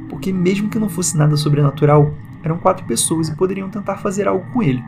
porque, 0.08 0.32
mesmo 0.32 0.68
que 0.68 0.78
não 0.78 0.88
fosse 0.88 1.16
nada 1.16 1.36
sobrenatural, 1.36 2.14
eram 2.42 2.58
quatro 2.58 2.86
pessoas 2.86 3.28
e 3.28 3.36
poderiam 3.36 3.68
tentar 3.68 3.96
fazer 3.96 4.28
algo 4.28 4.44
com 4.52 4.62
ele. 4.62 4.82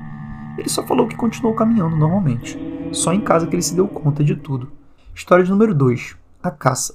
Ele 0.57 0.69
só 0.69 0.87
falou 0.87 1.07
que 1.09 1.17
continuou 1.17 1.55
caminhando 1.55 1.97
normalmente, 1.97 2.59
só 2.93 3.13
em 3.13 3.21
casa 3.21 3.47
que 3.47 3.55
ele 3.55 3.63
se 3.63 3.75
deu 3.75 3.89
conta 3.89 4.23
de 4.23 4.37
tudo. 4.37 4.71
História 5.15 5.45
de 5.45 5.51
número 5.51 5.75
2: 5.75 6.17
A 6.43 6.51
caça. 6.51 6.95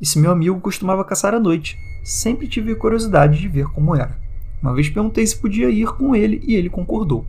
Esse 0.00 0.18
meu 0.18 0.32
amigo 0.32 0.60
costumava 0.60 1.04
caçar 1.04 1.34
à 1.34 1.40
noite, 1.40 1.78
sempre 2.02 2.48
tive 2.48 2.74
curiosidade 2.74 3.38
de 3.38 3.48
ver 3.48 3.66
como 3.66 3.94
era. 3.94 4.18
Uma 4.60 4.74
vez 4.74 4.88
perguntei 4.88 5.26
se 5.26 5.36
podia 5.36 5.70
ir 5.70 5.86
com 5.86 6.16
ele 6.16 6.42
e 6.46 6.54
ele 6.54 6.68
concordou. 6.68 7.26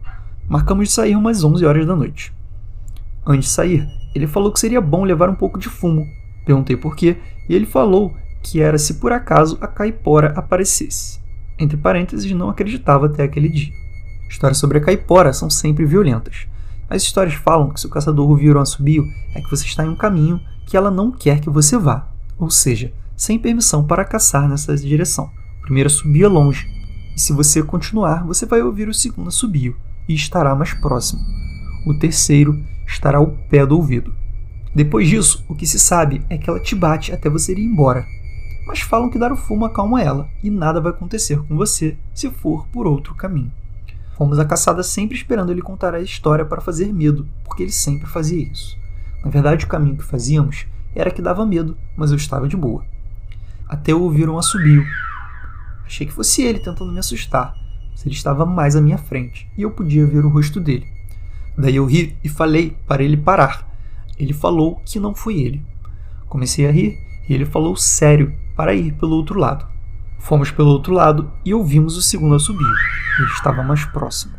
Marcamos 0.47 0.87
de 0.87 0.93
sair 0.93 1.15
umas 1.15 1.43
11 1.43 1.65
horas 1.65 1.85
da 1.85 1.95
noite. 1.95 2.33
Antes 3.25 3.49
de 3.49 3.55
sair, 3.55 3.89
ele 4.13 4.27
falou 4.27 4.51
que 4.51 4.59
seria 4.59 4.79
bom 4.79 5.03
levar 5.03 5.29
um 5.29 5.35
pouco 5.35 5.59
de 5.59 5.67
fumo. 5.67 6.07
Perguntei 6.45 6.77
por 6.77 6.95
quê, 6.95 7.17
e 7.49 7.55
ele 7.55 7.65
falou 7.65 8.15
que 8.41 8.61
era 8.61 8.77
se 8.77 8.95
por 8.95 9.11
acaso 9.11 9.57
a 9.59 9.67
caipora 9.67 10.33
aparecesse. 10.37 11.19
Entre 11.57 11.75
parênteses, 11.75 12.31
não 12.31 12.49
acreditava 12.49 13.07
até 13.07 13.23
aquele 13.23 13.49
dia. 13.49 13.73
Histórias 14.29 14.57
sobre 14.57 14.77
a 14.77 14.81
caipora 14.81 15.33
são 15.33 15.49
sempre 15.49 15.85
violentas. 15.85 16.47
As 16.89 17.01
histórias 17.01 17.33
falam 17.35 17.71
que 17.71 17.79
se 17.79 17.87
o 17.87 17.89
caçador 17.89 18.29
ouvir 18.29 18.55
um 18.55 18.59
assobio, 18.59 19.03
é 19.33 19.41
que 19.41 19.49
você 19.49 19.65
está 19.65 19.83
em 19.83 19.89
um 19.89 19.95
caminho 19.95 20.39
que 20.67 20.77
ela 20.77 20.91
não 20.91 21.11
quer 21.11 21.39
que 21.39 21.49
você 21.49 21.77
vá, 21.77 22.07
ou 22.37 22.49
seja, 22.49 22.93
sem 23.15 23.39
permissão 23.39 23.83
para 23.85 24.05
caçar 24.05 24.47
nessa 24.47 24.75
direção. 24.75 25.31
O 25.59 25.61
primeiro 25.63 25.87
assobio 25.87 26.25
é 26.25 26.29
longe, 26.29 26.67
e 27.15 27.19
se 27.19 27.33
você 27.33 27.63
continuar, 27.63 28.23
você 28.23 28.45
vai 28.45 28.61
ouvir 28.61 28.87
o 28.87 28.93
segundo 28.93 29.29
assobio 29.29 29.75
e 30.07 30.13
estará 30.13 30.53
mais 30.53 30.73
próximo. 30.73 31.21
O 31.87 31.97
terceiro 31.97 32.63
estará 32.85 33.17
ao 33.17 33.27
pé 33.27 33.65
do 33.65 33.77
ouvido. 33.77 34.13
Depois 34.73 35.07
disso, 35.07 35.43
o 35.47 35.55
que 35.55 35.65
se 35.65 35.79
sabe 35.79 36.21
é 36.29 36.37
que 36.37 36.49
ela 36.49 36.59
te 36.59 36.75
bate 36.75 37.11
até 37.13 37.29
você 37.29 37.53
ir 37.53 37.59
embora. 37.59 38.05
Mas 38.67 38.81
falam 38.81 39.09
que 39.09 39.19
dar 39.19 39.31
o 39.31 39.37
fumo 39.37 39.65
acalma 39.65 40.01
ela 40.01 40.27
e 40.43 40.49
nada 40.49 40.81
vai 40.81 40.91
acontecer 40.91 41.41
com 41.43 41.55
você 41.55 41.97
se 42.13 42.29
for 42.29 42.67
por 42.67 42.85
outro 42.87 43.15
caminho. 43.15 43.51
Fomos 44.17 44.39
à 44.39 44.45
caçada 44.45 44.81
sempre 44.81 45.15
esperando 45.15 45.51
ele 45.51 45.61
contar 45.61 45.93
a 45.93 46.01
história 46.01 46.45
para 46.45 46.61
fazer 46.61 46.91
medo, 46.91 47.27
porque 47.43 47.63
ele 47.63 47.71
sempre 47.71 48.07
fazia 48.07 48.41
isso. 48.41 48.77
Na 49.23 49.29
verdade, 49.29 49.65
o 49.65 49.67
caminho 49.67 49.97
que 49.97 50.03
fazíamos 50.03 50.65
era 50.93 51.11
que 51.11 51.21
dava 51.21 51.45
medo, 51.45 51.77
mas 51.95 52.11
eu 52.11 52.17
estava 52.17 52.47
de 52.47 52.55
boa. 52.55 52.85
Até 53.67 53.93
ouvir 53.93 54.29
um 54.29 54.37
assobio. 54.37 54.85
Achei 55.85 56.07
que 56.07 56.13
fosse 56.13 56.41
ele 56.43 56.59
tentando 56.59 56.91
me 56.91 56.99
assustar, 56.99 57.55
mas 57.91 58.05
ele 58.05 58.15
estava 58.15 58.45
mais 58.45 58.75
à 58.75 58.81
minha 58.81 58.97
frente 58.97 59.49
e 59.57 59.61
eu 59.61 59.71
podia 59.71 60.05
ver 60.05 60.25
o 60.25 60.29
rosto 60.29 60.59
dele. 60.59 60.94
Daí 61.57 61.77
eu 61.77 61.85
ri 61.85 62.17
e 62.23 62.29
falei 62.29 62.75
para 62.87 63.03
ele 63.03 63.17
parar. 63.17 63.67
Ele 64.17 64.33
falou 64.33 64.81
que 64.85 64.99
não 64.99 65.13
foi 65.13 65.39
ele. 65.39 65.61
Comecei 66.27 66.67
a 66.67 66.71
rir 66.71 66.99
e 67.27 67.33
ele 67.33 67.45
falou 67.45 67.75
sério 67.75 68.33
para 68.55 68.73
ir 68.73 68.93
pelo 68.93 69.15
outro 69.15 69.39
lado. 69.39 69.65
Fomos 70.19 70.51
pelo 70.51 70.69
outro 70.69 70.93
lado 70.93 71.31
e 71.45 71.53
ouvimos 71.53 71.97
o 71.97 72.01
segundo 72.01 72.35
assobio. 72.35 72.67
Ele 73.19 73.27
estava 73.31 73.63
mais 73.63 73.85
próximo. 73.85 74.33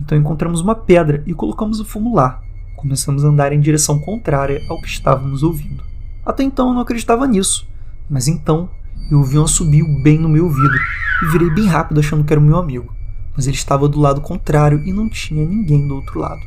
Então 0.00 0.16
encontramos 0.16 0.60
uma 0.60 0.74
pedra 0.74 1.22
e 1.26 1.34
colocamos 1.34 1.80
o 1.80 1.84
fumo 1.84 2.14
lá. 2.14 2.40
Começamos 2.76 3.24
a 3.24 3.28
andar 3.28 3.52
em 3.52 3.60
direção 3.60 3.98
contrária 3.98 4.60
ao 4.68 4.80
que 4.80 4.88
estávamos 4.88 5.42
ouvindo. 5.42 5.82
Até 6.24 6.42
então 6.42 6.68
eu 6.68 6.74
não 6.74 6.80
acreditava 6.80 7.26
nisso, 7.26 7.68
mas 8.08 8.28
então 8.28 8.68
eu 9.10 9.18
ouvi 9.18 9.38
um 9.38 9.44
assobio 9.44 9.86
bem 10.02 10.18
no 10.18 10.28
meu 10.28 10.44
ouvido 10.44 10.74
e 11.22 11.26
virei 11.26 11.50
bem 11.50 11.66
rápido 11.66 12.00
achando 12.00 12.24
que 12.24 12.32
era 12.32 12.40
o 12.40 12.44
meu 12.44 12.56
amigo. 12.56 12.94
Mas 13.36 13.46
ele 13.46 13.56
estava 13.56 13.88
do 13.88 14.00
lado 14.00 14.20
contrário 14.20 14.82
e 14.84 14.92
não 14.92 15.08
tinha 15.08 15.44
ninguém 15.44 15.86
do 15.86 15.94
outro 15.94 16.18
lado. 16.18 16.40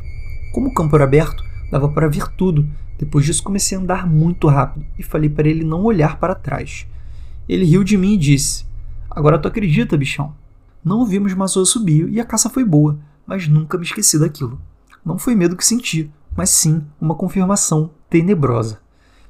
Como 0.51 0.70
o 0.70 0.74
campo 0.74 0.96
era 0.96 1.06
aberto, 1.06 1.44
dava 1.72 1.89
para 1.89 2.08
ver 2.08 2.27
tudo. 2.29 2.68
Depois 2.98 3.25
disso 3.25 3.44
comecei 3.44 3.77
a 3.77 3.82
andar 3.82 4.08
muito 4.08 4.48
rápido 4.48 4.86
e 4.98 5.03
falei 5.03 5.29
para 5.29 5.48
ele 5.48 5.63
não 5.63 5.84
olhar 5.84 6.20
para 6.20 6.36
trás. 6.36 6.86
Ele 7.48 7.65
riu 7.65 7.84
de 7.84 7.98
mim 7.98 8.13
e 8.13 8.18
disse: 8.18 8.65
Agora 9.10 9.39
tu 9.39 9.48
acredita, 9.48 9.98
bichão? 9.98 10.36
Não 10.84 11.00
ouvimos 11.00 11.34
mais 11.34 11.56
o 11.56 11.62
assobio 11.62 12.10
e 12.10 12.20
a 12.20 12.25
caça 12.25 12.50
foi 12.50 12.63
boa, 12.63 12.98
mas 13.25 13.48
nunca 13.48 13.77
me 13.77 13.84
esqueci 13.84 14.20
daquilo. 14.20 14.60
Não 15.06 15.18
foi 15.18 15.36
medo 15.36 15.56
que 15.56 15.65
senti, 15.65 16.12
mas 16.36 16.50
sim 16.50 16.84
uma 17.00 17.15
confirmação 17.15 17.91
tenebrosa. 18.10 18.79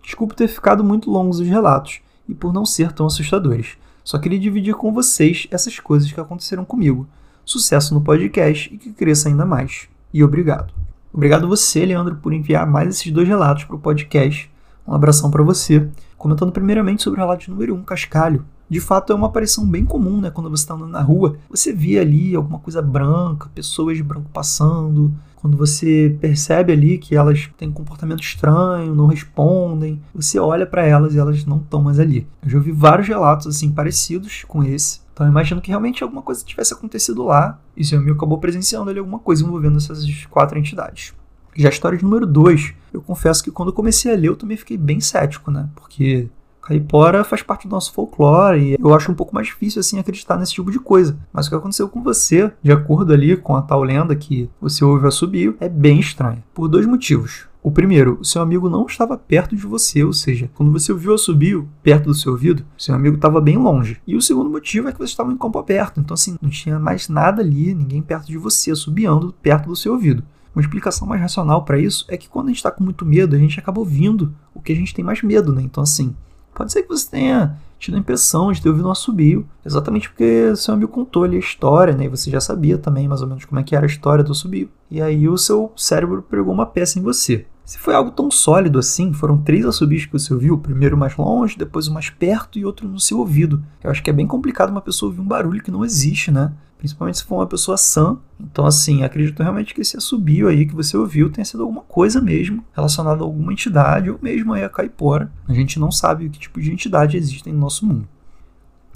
Desculpe 0.04 0.36
ter 0.36 0.48
ficado 0.48 0.84
muito 0.84 1.12
longos 1.12 1.40
os 1.40 1.48
relatos 1.48 2.02
e 2.28 2.34
por 2.34 2.54
não 2.54 2.66
ser 2.66 2.92
tão 2.92 3.06
assustadores. 3.06 3.78
Só 4.04 4.18
queria 4.18 4.40
dividir 4.40 4.76
com 4.76 4.94
vocês 4.94 5.48
essas 5.52 5.80
coisas 5.80 6.12
que 6.12 6.20
aconteceram 6.20 6.66
comigo. 6.66 7.08
Sucesso 7.46 7.94
no 7.94 8.02
podcast 8.02 8.74
e 8.74 8.78
que 8.78 8.92
cresça 8.92 9.30
ainda 9.30 9.46
mais. 9.46 9.88
E 10.14 10.24
obrigado. 10.24 10.74
Obrigado 11.14 11.48
você, 11.48 11.86
Leandro, 11.86 12.16
por 12.16 12.34
enviar 12.34 12.68
mais 12.68 12.90
esses 12.90 13.12
dois 13.12 13.28
relatos 13.28 13.64
para 13.64 13.76
o 13.76 13.80
podcast. 13.80 14.50
Um 14.88 14.94
abração 14.94 15.30
para 15.32 15.44
você. 15.44 15.88
Comentando 16.18 16.52
primeiramente 16.52 17.04
sobre 17.04 17.20
o 17.20 17.24
relato 17.24 17.50
número 17.50 17.76
1, 17.76 17.78
um, 17.78 17.84
Cascalho. 17.84 18.46
De 18.70 18.80
fato, 18.80 19.12
é 19.12 19.16
uma 19.16 19.28
aparição 19.28 19.66
bem 19.66 19.84
comum, 19.84 20.22
né? 20.22 20.30
Quando 20.30 20.50
você 20.50 20.64
está 20.64 20.76
andando 20.76 20.92
na 20.92 21.02
rua, 21.02 21.38
você 21.50 21.74
vê 21.74 21.98
ali 21.98 22.36
alguma 22.36 22.60
coisa 22.60 22.82
branca, 22.82 23.50
pessoas 23.54 23.98
de 23.98 24.04
branco 24.04 24.30
passando. 24.32 25.12
Quando 25.38 25.58
você 25.58 26.16
percebe 26.22 26.74
ali 26.74 26.98
que 26.98 27.16
elas 27.16 27.50
têm 27.58 27.70
um 27.70 27.74
comportamento 27.74 28.22
estranho, 28.22 28.94
não 28.94 29.08
respondem, 29.08 30.00
você 30.14 30.38
olha 30.38 30.68
para 30.68 30.86
elas 30.86 31.16
e 31.16 31.18
elas 31.18 31.46
não 31.46 31.58
estão 31.58 31.82
mais 31.82 32.00
ali. 32.00 32.28
Eu 32.44 32.50
já 32.50 32.58
ouvi 32.58 32.72
vários 32.72 33.08
relatos 33.08 33.48
assim 33.48 33.72
parecidos 33.72 34.44
com 34.48 34.64
esse. 34.64 35.00
Então 35.20 35.28
eu 35.28 35.32
imagino 35.32 35.60
que 35.60 35.68
realmente 35.68 36.02
alguma 36.02 36.22
coisa 36.22 36.46
tivesse 36.46 36.74
acontecido 36.74 37.26
lá 37.26 37.60
e 37.76 37.84
seu 37.84 38.00
amigo 38.00 38.16
acabou 38.16 38.38
presenciando 38.38 38.90
ali 38.90 39.00
alguma 39.00 39.20
coisa 39.20 39.44
envolvendo 39.44 39.76
essas 39.76 40.26
quatro 40.28 40.58
entidades. 40.58 41.14
Já 41.54 41.68
a 41.68 41.72
história 41.72 41.98
de 41.98 42.06
número 42.06 42.26
2, 42.26 42.74
eu 42.94 43.02
confesso 43.02 43.44
que 43.44 43.52
quando 43.52 43.68
eu 43.68 43.74
comecei 43.74 44.14
a 44.14 44.16
ler 44.16 44.30
eu 44.30 44.38
também 44.38 44.56
fiquei 44.56 44.78
bem 44.78 45.02
cético, 45.02 45.52
né? 45.52 45.68
Porque 45.76 46.30
caipora 46.62 47.26
faz 47.26 47.42
parte 47.42 47.68
do 47.68 47.72
nosso 47.72 47.92
folclore 47.92 48.62
e 48.62 48.78
eu 48.80 48.94
acho 48.94 49.12
um 49.12 49.16
pouco 49.16 49.36
mais 49.36 49.48
difícil 49.48 49.82
assim 49.82 50.00
acreditar 50.00 50.38
nesse 50.38 50.54
tipo 50.54 50.72
de 50.72 50.80
coisa. 50.80 51.18
Mas 51.34 51.48
o 51.48 51.50
que 51.50 51.56
aconteceu 51.58 51.90
com 51.90 52.02
você, 52.02 52.54
de 52.64 52.72
acordo 52.72 53.12
ali 53.12 53.36
com 53.36 53.58
a 53.58 53.62
tal 53.62 53.84
lenda 53.84 54.16
que 54.16 54.50
você 54.62 54.86
ouve 54.86 55.06
assobio, 55.06 55.58
é 55.60 55.68
bem 55.68 56.00
estranho. 56.00 56.42
Por 56.54 56.70
dois 56.70 56.86
motivos. 56.86 57.49
O 57.62 57.72
primeiro, 57.72 58.18
o 58.22 58.26
seu 58.26 58.42
amigo 58.42 58.70
não 58.70 58.86
estava 58.86 59.18
perto 59.18 59.54
de 59.54 59.68
você, 59.68 60.02
ou 60.04 60.14
seja, 60.14 60.50
quando 60.56 60.72
você 60.72 60.94
ouviu 60.94 61.12
o 61.12 61.16
assobio 61.16 61.68
perto 61.84 62.06
do 62.06 62.14
seu 62.14 62.32
ouvido, 62.32 62.66
seu 62.78 62.96
amigo 62.96 63.18
estava 63.18 63.42
bem 63.42 63.58
longe. 63.58 64.02
E 64.08 64.16
o 64.16 64.22
segundo 64.22 64.50
motivo 64.50 64.88
é 64.88 64.94
que 64.94 64.98
você 64.98 65.12
estava 65.12 65.32
em 65.32 65.38
campo 65.38 65.60
aberto, 65.60 66.00
então 66.00 66.14
assim, 66.14 66.38
não 66.42 66.50
tinha 66.50 66.80
mais 66.80 67.10
nada 67.10 67.42
ali, 67.42 67.74
ninguém 67.76 68.02
perto 68.02 68.28
de 68.28 68.38
você, 68.38 68.72
assobiando 68.72 69.36
perto 69.42 69.68
do 69.68 69.76
seu 69.76 69.92
ouvido. 69.92 70.24
Uma 70.56 70.62
explicação 70.62 71.06
mais 71.06 71.22
racional 71.22 71.66
para 71.66 71.78
isso 71.78 72.06
é 72.08 72.16
que 72.16 72.30
quando 72.30 72.46
a 72.46 72.50
gente 72.50 72.58
está 72.58 72.72
com 72.72 72.84
muito 72.84 73.06
medo, 73.06 73.36
a 73.36 73.40
gente 73.40 73.60
acaba 73.60 73.80
ouvindo 73.80 74.34
o 74.54 74.62
que 74.62 74.72
a 74.72 74.76
gente 74.76 74.94
tem 74.94 75.04
mais 75.04 75.22
medo, 75.22 75.52
né? 75.54 75.62
Então, 75.62 75.84
assim, 75.84 76.16
pode 76.56 76.72
ser 76.72 76.84
que 76.84 76.90
você 76.90 77.10
tenha 77.10 77.58
tido 77.80 77.96
a 77.96 78.00
impressão 78.00 78.52
de 78.52 78.62
ter 78.62 78.70
ouvido 78.70 78.88
um 78.88 78.92
assobio, 78.92 79.48
exatamente 79.66 80.10
porque 80.10 80.56
seu 80.56 80.74
amigo 80.74 80.92
contou 80.92 81.24
ali 81.24 81.38
a 81.38 81.40
história, 81.40 81.96
né? 81.96 82.06
E 82.06 82.10
você 82.10 82.30
já 82.30 82.42
sabia 82.42 82.78
também 82.78 83.08
mais 83.08 83.22
ou 83.22 83.28
menos 83.28 83.46
como 83.46 83.60
é 83.60 83.64
que 83.64 83.76
era 83.76 83.86
a 83.86 83.88
história 83.88 84.24
do 84.24 84.34
assobio. 84.34 84.70
E 84.92 85.02
aí 85.02 85.28
o 85.28 85.38
seu 85.38 85.72
cérebro 85.76 86.22
pregou 86.22 86.54
uma 86.54 86.66
peça 86.66 87.00
em 87.00 87.02
você. 87.02 87.46
Se 87.64 87.78
foi 87.78 87.94
algo 87.94 88.10
tão 88.10 88.32
sólido 88.32 88.80
assim, 88.80 89.14
foram 89.14 89.38
três 89.38 89.64
assobios 89.64 90.04
que 90.04 90.12
você 90.12 90.34
ouviu, 90.34 90.58
primeiro 90.58 90.98
mais 90.98 91.16
longe, 91.16 91.56
depois 91.56 91.88
o 91.88 91.94
mais 91.94 92.10
perto 92.10 92.58
e 92.58 92.66
outro 92.66 92.88
no 92.88 93.00
seu 93.00 93.20
ouvido. 93.20 93.64
Eu 93.84 93.92
acho 93.92 94.02
que 94.02 94.10
é 94.10 94.14
bem 94.14 94.26
complicado 94.26 94.72
uma 94.72 94.82
pessoa 94.82 95.10
ouvir 95.10 95.22
um 95.22 95.28
barulho 95.28 95.62
que 95.62 95.70
não 95.70 95.86
existe, 95.86 96.32
né? 96.32 96.52
Principalmente 96.80 97.18
se 97.18 97.26
for 97.26 97.36
uma 97.36 97.46
pessoa 97.46 97.78
sã. 97.78 98.18
Então, 98.40 98.66
assim, 98.66 99.04
acredito 99.04 99.44
realmente 99.44 99.76
que 99.76 99.82
esse 99.82 99.98
assobio 99.98 100.48
aí 100.48 100.66
que 100.66 100.74
você 100.74 100.96
ouviu 100.96 101.30
tenha 101.30 101.46
sido 101.46 101.62
alguma 101.62 101.82
coisa 101.82 102.20
mesmo 102.22 102.64
relacionada 102.74 103.22
a 103.22 103.26
alguma 103.26 103.52
entidade 103.52 104.10
ou 104.10 104.18
mesmo 104.22 104.54
aí 104.54 104.64
a 104.64 104.70
caipora. 104.70 105.32
A 105.48 105.54
gente 105.54 105.78
não 105.78 105.92
sabe 105.92 106.30
que 106.30 106.40
tipo 106.40 106.62
de 106.62 106.72
entidade 106.72 107.18
existem 107.18 107.54
no 107.54 107.60
nosso 107.60 107.86
mundo. 107.86 108.08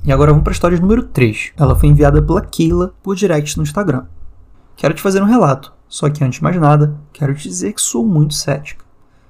E 0.05 0.11
agora 0.11 0.31
vamos 0.31 0.43
para 0.43 0.51
a 0.51 0.55
história 0.55 0.79
número 0.79 1.03
3. 1.03 1.51
Ela 1.57 1.75
foi 1.75 1.89
enviada 1.89 2.21
pela 2.21 2.41
Keila 2.41 2.93
por 3.03 3.15
direct 3.15 3.57
no 3.57 3.63
Instagram. 3.63 4.05
Quero 4.77 4.93
te 4.93 5.01
fazer 5.01 5.21
um 5.21 5.25
relato. 5.25 5.73
Só 5.89 6.09
que 6.09 6.23
antes 6.23 6.37
de 6.39 6.43
mais 6.43 6.55
nada, 6.55 6.97
quero 7.11 7.35
te 7.35 7.47
dizer 7.47 7.73
que 7.73 7.81
sou 7.81 8.03
muito 8.03 8.33
cética. 8.33 8.83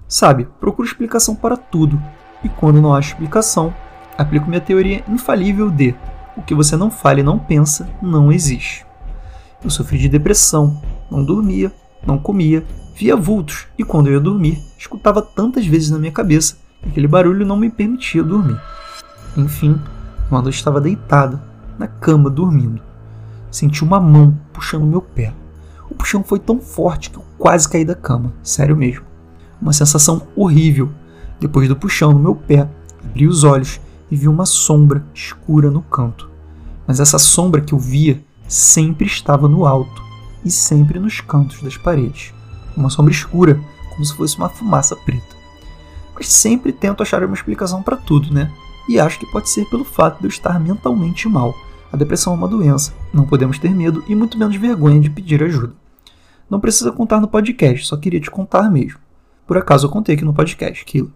Sabe, 0.08 0.48
procuro 0.60 0.88
explicação 0.88 1.36
para 1.36 1.58
tudo, 1.58 2.02
e 2.44 2.50
quando 2.50 2.82
não 2.82 2.94
acho 2.94 3.14
explicação, 3.14 3.74
aplico 4.18 4.48
minha 4.48 4.62
teoria 4.62 5.04
infalível 5.08 5.70
de 5.72 5.96
o 6.44 6.46
que 6.46 6.54
você 6.54 6.76
não 6.76 6.92
fala 6.92 7.22
e 7.22 7.24
não 7.24 7.40
pensa 7.40 7.90
não 8.02 8.30
existe. 8.30 8.86
Eu 9.64 9.70
sofri 9.70 9.98
de 9.98 10.10
depressão, 10.10 10.82
não 11.10 11.24
dormia, 11.24 11.72
não 12.06 12.20
comia, 12.20 12.66
via 12.94 13.16
vultos 13.16 13.68
e 13.80 13.84
quando 13.84 14.08
eu 14.08 14.14
ia 14.14 14.20
dormir, 14.20 14.62
escutava 14.78 15.22
tantas 15.22 15.66
vezes 15.66 15.90
na 15.90 15.98
minha 15.98 16.12
cabeça 16.12 16.58
que 16.82 16.90
aquele 16.90 17.08
barulho 17.08 17.46
não 17.46 17.56
me 17.56 17.70
permitia 17.70 18.22
dormir. 18.22 18.60
Enfim, 19.38 19.80
quando 20.28 20.48
eu 20.48 20.52
estava 20.52 20.82
deitada, 20.82 21.42
na 21.80 21.88
cama 21.88 22.30
dormindo, 22.30 22.82
senti 23.50 23.82
uma 23.82 24.02
mão 24.02 24.38
puxando 24.52 24.86
meu 24.86 25.02
pé. 25.02 25.34
O 25.90 25.96
puxão 25.96 26.24
foi 26.26 26.40
tão 26.40 26.60
forte 26.60 27.10
que 27.10 27.18
eu 27.18 27.24
quase 27.38 27.70
caí 27.70 27.86
da 27.86 27.96
cama, 27.96 28.34
sério 28.44 28.76
mesmo. 28.76 29.06
Uma 29.62 29.72
sensação 29.72 30.28
horrível. 30.36 30.92
Depois 31.40 31.70
do 31.70 31.76
puxão 31.76 32.12
no 32.12 32.20
meu 32.20 32.36
pé, 32.36 32.68
abri 33.02 33.28
os 33.28 33.46
olhos 33.46 33.80
e 34.12 34.16
vi 34.16 34.28
uma 34.28 34.46
sombra 34.46 35.06
escura 35.14 35.72
no 35.72 35.82
canto. 35.82 36.33
Mas 36.88 37.00
essa 37.00 37.18
sombra 37.18 37.62
que 37.62 37.74
eu 37.74 37.80
via 37.80 38.24
sempre 38.48 39.06
estava 39.06 39.48
no 39.48 39.66
alto 39.66 40.04
e 40.44 40.52
sempre 40.52 41.00
nos 41.00 41.22
cantos 41.22 41.62
das 41.62 41.78
paredes. 41.78 42.34
Uma 42.76 42.90
sombra 42.90 43.14
escura, 43.14 43.60
como 43.90 44.06
se 44.06 44.14
fosse 44.14 44.38
uma 44.38 44.50
fumaça 44.50 44.96
preta. 44.96 45.36
Mas 46.16 46.28
sempre 46.28 46.72
tento 46.72 47.02
achar 47.02 47.24
uma 47.24 47.34
explicação 47.34 47.82
para 47.82 47.98
tudo, 47.98 48.34
né? 48.34 48.52
E 48.88 49.00
acho 49.00 49.20
que 49.20 49.32
pode 49.32 49.50
ser 49.50 49.66
pelo 49.70 49.86
fato 49.86 50.20
de 50.20 50.26
eu 50.26 50.30
estar 50.30 50.60
mentalmente 50.60 51.28
mal. 51.28 51.56
A 51.92 51.98
depressão 51.98 52.34
é 52.34 52.36
uma 52.36 52.48
doença, 52.48 52.94
não 53.14 53.26
podemos 53.26 53.60
ter 53.60 53.74
medo 53.74 54.04
e 54.08 54.16
muito 54.16 54.38
menos 54.38 54.56
vergonha 54.56 55.00
de 55.00 55.10
pedir 55.10 55.44
ajuda. 55.44 55.74
Não 56.50 56.60
precisa 56.60 56.92
contar 56.92 57.22
no 57.22 57.28
podcast, 57.28 57.86
só 57.86 57.96
queria 57.96 58.20
te 58.20 58.30
contar 58.30 58.70
mesmo. 58.70 59.00
Por 59.48 59.58
acaso 59.58 59.88
eu 59.88 59.92
contei 59.92 60.16
aqui 60.16 60.26
no 60.26 60.34
podcast, 60.34 60.84
Kilo. 60.86 61.12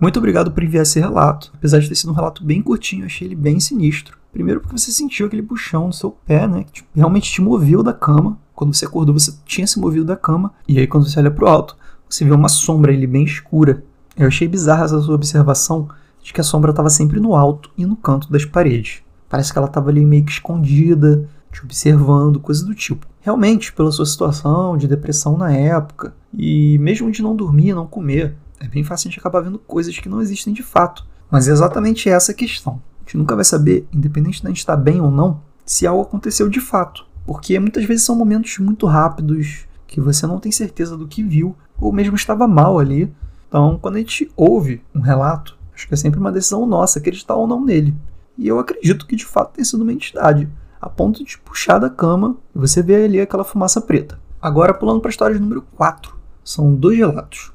Muito 0.00 0.18
obrigado 0.18 0.50
por 0.50 0.62
enviar 0.62 0.82
esse 0.82 0.98
relato. 0.98 1.50
Apesar 1.54 1.78
de 1.78 1.88
ter 1.88 1.94
sido 1.94 2.10
um 2.10 2.14
relato 2.14 2.44
bem 2.44 2.62
curtinho, 2.62 3.06
achei 3.06 3.28
ele 3.28 3.36
bem 3.36 3.60
sinistro. 3.60 4.18
Primeiro 4.32 4.60
porque 4.60 4.78
você 4.78 4.90
sentiu 4.90 5.26
aquele 5.26 5.42
puxão 5.42 5.88
no 5.88 5.92
seu 5.92 6.10
pé, 6.10 6.46
né? 6.46 6.64
Que 6.72 6.82
realmente 6.94 7.30
te 7.30 7.42
moveu 7.42 7.82
da 7.82 7.92
cama. 7.92 8.38
Quando 8.54 8.74
você 8.74 8.86
acordou, 8.86 9.18
você 9.18 9.32
tinha 9.44 9.66
se 9.66 9.78
movido 9.78 10.04
da 10.04 10.16
cama. 10.16 10.52
E 10.66 10.78
aí, 10.78 10.86
quando 10.86 11.08
você 11.08 11.18
olha 11.18 11.30
pro 11.30 11.48
alto, 11.48 11.76
você 12.08 12.24
vê 12.24 12.32
uma 12.32 12.48
sombra 12.48 12.92
ali 12.92 13.06
bem 13.06 13.24
escura. 13.24 13.84
Eu 14.16 14.26
achei 14.26 14.48
bizarra 14.48 14.84
essa 14.84 15.00
sua 15.00 15.14
observação 15.14 15.88
de 16.22 16.32
que 16.32 16.40
a 16.40 16.44
sombra 16.44 16.70
estava 16.70 16.90
sempre 16.90 17.20
no 17.20 17.34
alto 17.34 17.70
e 17.76 17.84
no 17.84 17.96
canto 17.96 18.30
das 18.30 18.44
paredes. 18.44 19.02
Parece 19.28 19.52
que 19.52 19.58
ela 19.58 19.66
estava 19.66 19.90
ali 19.90 20.04
meio 20.04 20.24
que 20.24 20.32
escondida, 20.32 21.28
te 21.50 21.62
observando, 21.64 22.40
coisa 22.40 22.64
do 22.64 22.74
tipo. 22.74 23.06
Realmente, 23.20 23.72
pela 23.72 23.90
sua 23.90 24.06
situação 24.06 24.76
de 24.76 24.88
depressão 24.88 25.36
na 25.36 25.52
época, 25.52 26.14
e 26.32 26.78
mesmo 26.78 27.10
de 27.10 27.22
não 27.22 27.36
dormir, 27.36 27.74
não 27.74 27.86
comer, 27.86 28.36
é 28.62 28.68
bem 28.68 28.84
fácil 28.84 29.08
a 29.08 29.10
gente 29.10 29.18
acabar 29.18 29.40
vendo 29.40 29.58
coisas 29.58 29.98
que 29.98 30.08
não 30.08 30.22
existem 30.22 30.54
de 30.54 30.62
fato. 30.62 31.04
Mas 31.28 31.48
é 31.48 31.52
exatamente 31.52 32.08
essa 32.08 32.30
a 32.30 32.34
questão. 32.34 32.80
A 33.00 33.04
gente 33.04 33.18
nunca 33.18 33.34
vai 33.34 33.44
saber, 33.44 33.88
independente 33.92 34.40
de 34.40 34.46
a 34.46 34.50
gente 34.50 34.58
estar 34.58 34.76
bem 34.76 35.00
ou 35.00 35.10
não, 35.10 35.42
se 35.66 35.84
algo 35.84 36.02
aconteceu 36.02 36.48
de 36.48 36.60
fato. 36.60 37.04
Porque 37.26 37.58
muitas 37.58 37.84
vezes 37.84 38.04
são 38.04 38.14
momentos 38.14 38.58
muito 38.58 38.86
rápidos, 38.86 39.66
que 39.86 40.00
você 40.00 40.28
não 40.28 40.38
tem 40.38 40.52
certeza 40.52 40.96
do 40.96 41.08
que 41.08 41.24
viu, 41.24 41.56
ou 41.76 41.92
mesmo 41.92 42.14
estava 42.14 42.46
mal 42.46 42.78
ali. 42.78 43.12
Então, 43.48 43.78
quando 43.82 43.96
a 43.96 43.98
gente 43.98 44.30
ouve 44.36 44.80
um 44.94 45.00
relato, 45.00 45.58
acho 45.74 45.88
que 45.88 45.94
é 45.94 45.96
sempre 45.96 46.20
uma 46.20 46.30
decisão 46.30 46.64
nossa 46.64 47.00
acreditar 47.00 47.34
ou 47.34 47.48
não 47.48 47.64
nele. 47.64 47.92
E 48.38 48.46
eu 48.46 48.60
acredito 48.60 49.06
que 49.08 49.16
de 49.16 49.26
fato 49.26 49.54
tem 49.54 49.64
sido 49.64 49.82
uma 49.82 49.92
entidade, 49.92 50.48
a 50.80 50.88
ponto 50.88 51.24
de 51.24 51.36
puxar 51.38 51.80
da 51.80 51.90
cama 51.90 52.36
e 52.54 52.58
você 52.60 52.80
vê 52.80 53.04
ali 53.04 53.20
aquela 53.20 53.44
fumaça 53.44 53.80
preta. 53.80 54.20
Agora, 54.40 54.72
pulando 54.72 55.00
para 55.00 55.08
a 55.08 55.10
história 55.10 55.38
número 55.38 55.62
4, 55.76 56.16
são 56.44 56.74
dois 56.74 56.96
relatos. 56.96 57.52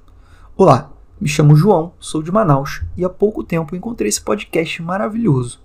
Olá, 0.55 0.91
me 1.19 1.27
chamo 1.27 1.55
João, 1.55 1.93
sou 1.99 2.21
de 2.21 2.31
Manaus 2.31 2.83
e 2.95 3.03
há 3.03 3.09
pouco 3.09 3.43
tempo 3.43 3.75
encontrei 3.75 4.07
esse 4.07 4.21
podcast 4.21 4.81
maravilhoso, 4.83 5.59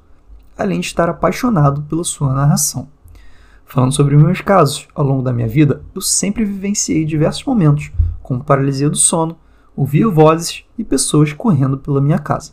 além 0.56 0.80
de 0.80 0.86
estar 0.86 1.10
apaixonado 1.10 1.82
pela 1.82 2.02
sua 2.04 2.32
narração. 2.32 2.88
Falando 3.66 3.92
sobre 3.92 4.16
meus 4.16 4.40
casos, 4.40 4.88
ao 4.94 5.04
longo 5.04 5.22
da 5.22 5.32
minha 5.32 5.46
vida, 5.46 5.82
eu 5.94 6.00
sempre 6.00 6.42
vivenciei 6.42 7.04
diversos 7.04 7.44
momentos, 7.44 7.92
como 8.22 8.42
paralisia 8.42 8.88
do 8.88 8.96
sono, 8.96 9.36
ouvir 9.76 10.06
vozes 10.06 10.64
e 10.78 10.84
pessoas 10.84 11.34
correndo 11.34 11.76
pela 11.76 12.00
minha 12.00 12.18
casa. 12.18 12.52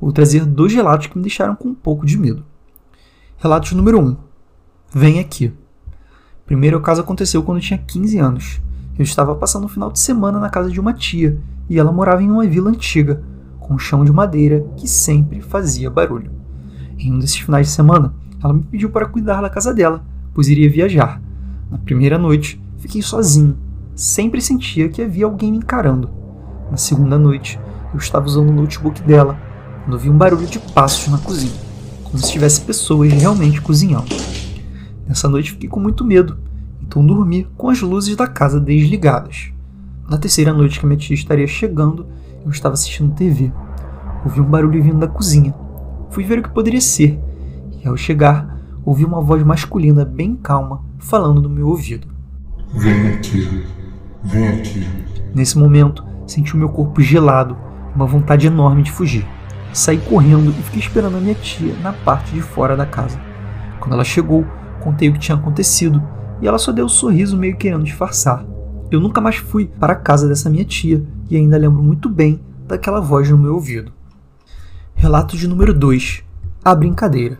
Vou 0.00 0.12
trazer 0.12 0.44
dois 0.44 0.72
relatos 0.72 1.08
que 1.08 1.16
me 1.16 1.22
deixaram 1.22 1.56
com 1.56 1.68
um 1.68 1.74
pouco 1.74 2.06
de 2.06 2.16
medo. 2.16 2.44
Relatos 3.38 3.72
número 3.72 3.98
1. 3.98 4.06
Um. 4.06 4.16
Vem 4.92 5.18
aqui. 5.18 5.52
Primeiro, 6.46 6.78
o 6.78 6.80
caso 6.80 7.00
aconteceu 7.00 7.42
quando 7.42 7.58
eu 7.58 7.64
tinha 7.64 7.78
15 7.78 8.18
anos. 8.18 8.60
Eu 8.96 9.02
estava 9.02 9.34
passando 9.34 9.64
um 9.64 9.68
final 9.68 9.90
de 9.90 9.98
semana 9.98 10.38
na 10.38 10.48
casa 10.48 10.70
de 10.70 10.80
uma 10.80 10.92
tia 10.92 11.38
e 11.70 11.78
ela 11.78 11.90
morava 11.90 12.22
em 12.22 12.30
uma 12.30 12.46
vila 12.46 12.68
antiga, 12.68 13.22
com 13.58 13.72
um 13.72 13.78
chão 13.78 14.04
de 14.04 14.12
madeira 14.12 14.66
que 14.76 14.86
sempre 14.86 15.40
fazia 15.40 15.88
barulho. 15.88 16.30
Em 16.98 17.14
um 17.14 17.18
desses 17.18 17.38
finais 17.38 17.68
de 17.68 17.72
semana, 17.72 18.12
ela 18.44 18.52
me 18.52 18.62
pediu 18.62 18.90
para 18.90 19.06
cuidar 19.06 19.40
da 19.40 19.48
casa 19.48 19.72
dela 19.72 20.04
pois 20.34 20.48
iria 20.48 20.70
viajar. 20.70 21.20
Na 21.70 21.78
primeira 21.78 22.18
noite, 22.18 22.60
fiquei 22.78 23.02
sozinho. 23.02 23.56
Sempre 23.94 24.40
sentia 24.40 24.88
que 24.88 25.02
havia 25.02 25.24
alguém 25.24 25.52
me 25.52 25.58
encarando. 25.58 26.10
Na 26.70 26.76
segunda 26.76 27.18
noite, 27.18 27.58
eu 27.92 27.98
estava 27.98 28.26
usando 28.26 28.50
o 28.50 28.52
notebook 28.52 29.02
dela, 29.02 29.38
quando 29.84 29.98
vi 29.98 30.08
um 30.08 30.16
barulho 30.16 30.46
de 30.46 30.58
passos 30.58 31.08
na 31.08 31.18
cozinha, 31.18 31.52
como 32.04 32.18
se 32.18 32.32
tivesse 32.32 32.60
pessoas 32.60 33.12
realmente 33.12 33.60
cozinhando. 33.60 34.14
Nessa 35.06 35.28
noite 35.28 35.52
fiquei 35.52 35.68
com 35.68 35.80
muito 35.80 36.04
medo, 36.04 36.38
então 36.80 37.04
dormi 37.04 37.46
com 37.56 37.68
as 37.68 37.80
luzes 37.80 38.14
da 38.14 38.26
casa 38.26 38.60
desligadas. 38.60 39.52
Na 40.10 40.18
terceira 40.18 40.52
noite 40.52 40.80
que 40.80 40.86
minha 40.86 40.98
tia 40.98 41.14
estaria 41.14 41.46
chegando, 41.46 42.04
eu 42.44 42.50
estava 42.50 42.74
assistindo 42.74 43.14
TV. 43.14 43.52
Ouvi 44.24 44.40
um 44.40 44.44
barulho 44.44 44.82
vindo 44.82 44.98
da 44.98 45.06
cozinha. 45.06 45.54
Fui 46.10 46.24
ver 46.24 46.40
o 46.40 46.42
que 46.42 46.50
poderia 46.50 46.80
ser, 46.80 47.16
e 47.80 47.86
ao 47.86 47.96
chegar, 47.96 48.58
ouvi 48.84 49.04
uma 49.04 49.20
voz 49.20 49.44
masculina 49.44 50.04
bem 50.04 50.34
calma 50.34 50.84
falando 50.98 51.40
no 51.40 51.48
meu 51.48 51.68
ouvido. 51.68 52.08
Vem 52.74 53.06
aqui, 53.06 53.64
vem 54.24 54.48
aqui. 54.48 54.84
Nesse 55.32 55.56
momento, 55.56 56.04
senti 56.26 56.54
o 56.54 56.58
meu 56.58 56.70
corpo 56.70 57.00
gelado, 57.00 57.56
uma 57.94 58.04
vontade 58.04 58.48
enorme 58.48 58.82
de 58.82 58.90
fugir. 58.90 59.24
Saí 59.72 59.98
correndo 59.98 60.50
e 60.50 60.62
fiquei 60.64 60.80
esperando 60.80 61.18
a 61.18 61.20
minha 61.20 61.36
tia 61.36 61.72
na 61.84 61.92
parte 61.92 62.34
de 62.34 62.42
fora 62.42 62.76
da 62.76 62.84
casa. 62.84 63.20
Quando 63.78 63.92
ela 63.92 64.02
chegou, 64.02 64.44
contei 64.80 65.08
o 65.08 65.12
que 65.12 65.20
tinha 65.20 65.38
acontecido 65.38 66.02
e 66.42 66.48
ela 66.48 66.58
só 66.58 66.72
deu 66.72 66.86
um 66.86 66.88
sorriso 66.88 67.36
meio 67.36 67.56
querendo 67.56 67.84
disfarçar. 67.84 68.44
Eu 68.90 68.98
nunca 68.98 69.20
mais 69.20 69.36
fui 69.36 69.66
para 69.66 69.92
a 69.92 69.96
casa 69.96 70.26
dessa 70.26 70.50
minha 70.50 70.64
tia 70.64 71.00
e 71.30 71.36
ainda 71.36 71.56
lembro 71.56 71.80
muito 71.80 72.08
bem 72.08 72.40
daquela 72.66 73.00
voz 73.00 73.30
no 73.30 73.38
meu 73.38 73.54
ouvido. 73.54 73.92
Relato 74.96 75.36
de 75.36 75.46
número 75.46 75.72
2: 75.72 76.24
A 76.64 76.74
brincadeira. 76.74 77.38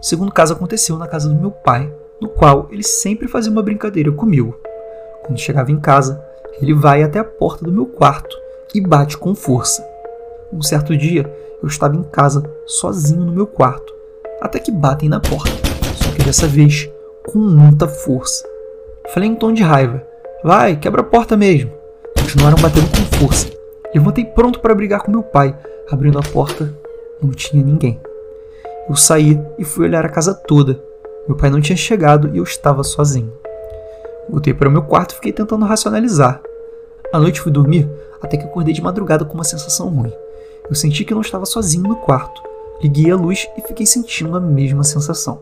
O 0.00 0.02
segundo 0.02 0.32
caso 0.32 0.54
aconteceu 0.54 0.96
na 0.96 1.06
casa 1.06 1.28
do 1.28 1.38
meu 1.38 1.50
pai, 1.50 1.92
no 2.18 2.30
qual 2.30 2.66
ele 2.70 2.82
sempre 2.82 3.28
fazia 3.28 3.52
uma 3.52 3.62
brincadeira 3.62 4.10
comigo. 4.10 4.56
Quando 5.22 5.38
chegava 5.38 5.70
em 5.70 5.78
casa, 5.78 6.18
ele 6.62 6.72
vai 6.72 7.02
até 7.02 7.18
a 7.18 7.24
porta 7.24 7.62
do 7.62 7.72
meu 7.72 7.84
quarto 7.84 8.34
e 8.74 8.80
bate 8.80 9.18
com 9.18 9.34
força. 9.34 9.86
Um 10.50 10.62
certo 10.62 10.96
dia, 10.96 11.30
eu 11.62 11.68
estava 11.68 11.94
em 11.94 12.02
casa, 12.02 12.42
sozinho 12.66 13.26
no 13.26 13.32
meu 13.32 13.46
quarto, 13.46 13.92
até 14.40 14.58
que 14.58 14.72
batem 14.72 15.10
na 15.10 15.20
porta, 15.20 15.50
só 15.94 16.10
que 16.12 16.24
dessa 16.24 16.46
vez 16.46 16.90
com 17.26 17.38
muita 17.38 17.86
força. 17.86 18.48
Falei 19.12 19.28
em 19.28 19.34
tom 19.34 19.52
de 19.52 19.62
raiva: 19.62 20.09
Vai, 20.42 20.74
quebra 20.76 21.02
a 21.02 21.04
porta 21.04 21.36
mesmo. 21.36 21.70
Continuaram 22.18 22.56
batendo 22.56 22.88
com 22.88 23.18
força. 23.18 23.50
Levantei 23.94 24.24
pronto 24.24 24.60
para 24.60 24.74
brigar 24.74 25.02
com 25.02 25.10
meu 25.10 25.22
pai. 25.22 25.54
Abrindo 25.90 26.18
a 26.18 26.22
porta, 26.22 26.74
não 27.22 27.30
tinha 27.30 27.62
ninguém. 27.62 28.00
Eu 28.88 28.96
saí 28.96 29.38
e 29.58 29.64
fui 29.64 29.84
olhar 29.84 30.06
a 30.06 30.08
casa 30.08 30.32
toda. 30.32 30.82
Meu 31.28 31.36
pai 31.36 31.50
não 31.50 31.60
tinha 31.60 31.76
chegado 31.76 32.30
e 32.32 32.38
eu 32.38 32.44
estava 32.44 32.82
sozinho. 32.82 33.30
Voltei 34.30 34.54
para 34.54 34.68
o 34.68 34.72
meu 34.72 34.82
quarto 34.82 35.12
e 35.12 35.14
fiquei 35.16 35.32
tentando 35.32 35.66
racionalizar. 35.66 36.40
À 37.12 37.18
noite 37.18 37.40
fui 37.40 37.52
dormir 37.52 37.86
até 38.22 38.38
que 38.38 38.44
acordei 38.44 38.72
de 38.72 38.82
madrugada 38.82 39.26
com 39.26 39.34
uma 39.34 39.44
sensação 39.44 39.88
ruim. 39.88 40.12
Eu 40.68 40.74
senti 40.74 41.04
que 41.04 41.12
não 41.12 41.20
estava 41.20 41.44
sozinho 41.44 41.84
no 41.84 41.96
quarto. 41.96 42.40
Liguei 42.80 43.10
a 43.10 43.16
luz 43.16 43.46
e 43.58 43.60
fiquei 43.60 43.84
sentindo 43.84 44.34
a 44.34 44.40
mesma 44.40 44.84
sensação. 44.84 45.38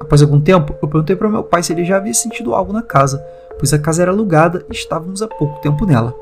Após 0.00 0.22
algum 0.22 0.40
tempo, 0.40 0.74
eu 0.82 0.88
perguntei 0.88 1.16
para 1.16 1.28
meu 1.28 1.42
pai 1.42 1.62
se 1.62 1.72
ele 1.72 1.84
já 1.84 1.96
havia 1.96 2.14
sentido 2.14 2.54
algo 2.54 2.72
na 2.72 2.82
casa, 2.82 3.24
pois 3.58 3.72
a 3.72 3.78
casa 3.78 4.02
era 4.02 4.10
alugada 4.10 4.64
e 4.70 4.72
estávamos 4.72 5.22
há 5.22 5.28
pouco 5.28 5.60
tempo 5.60 5.86
nela. 5.86 6.14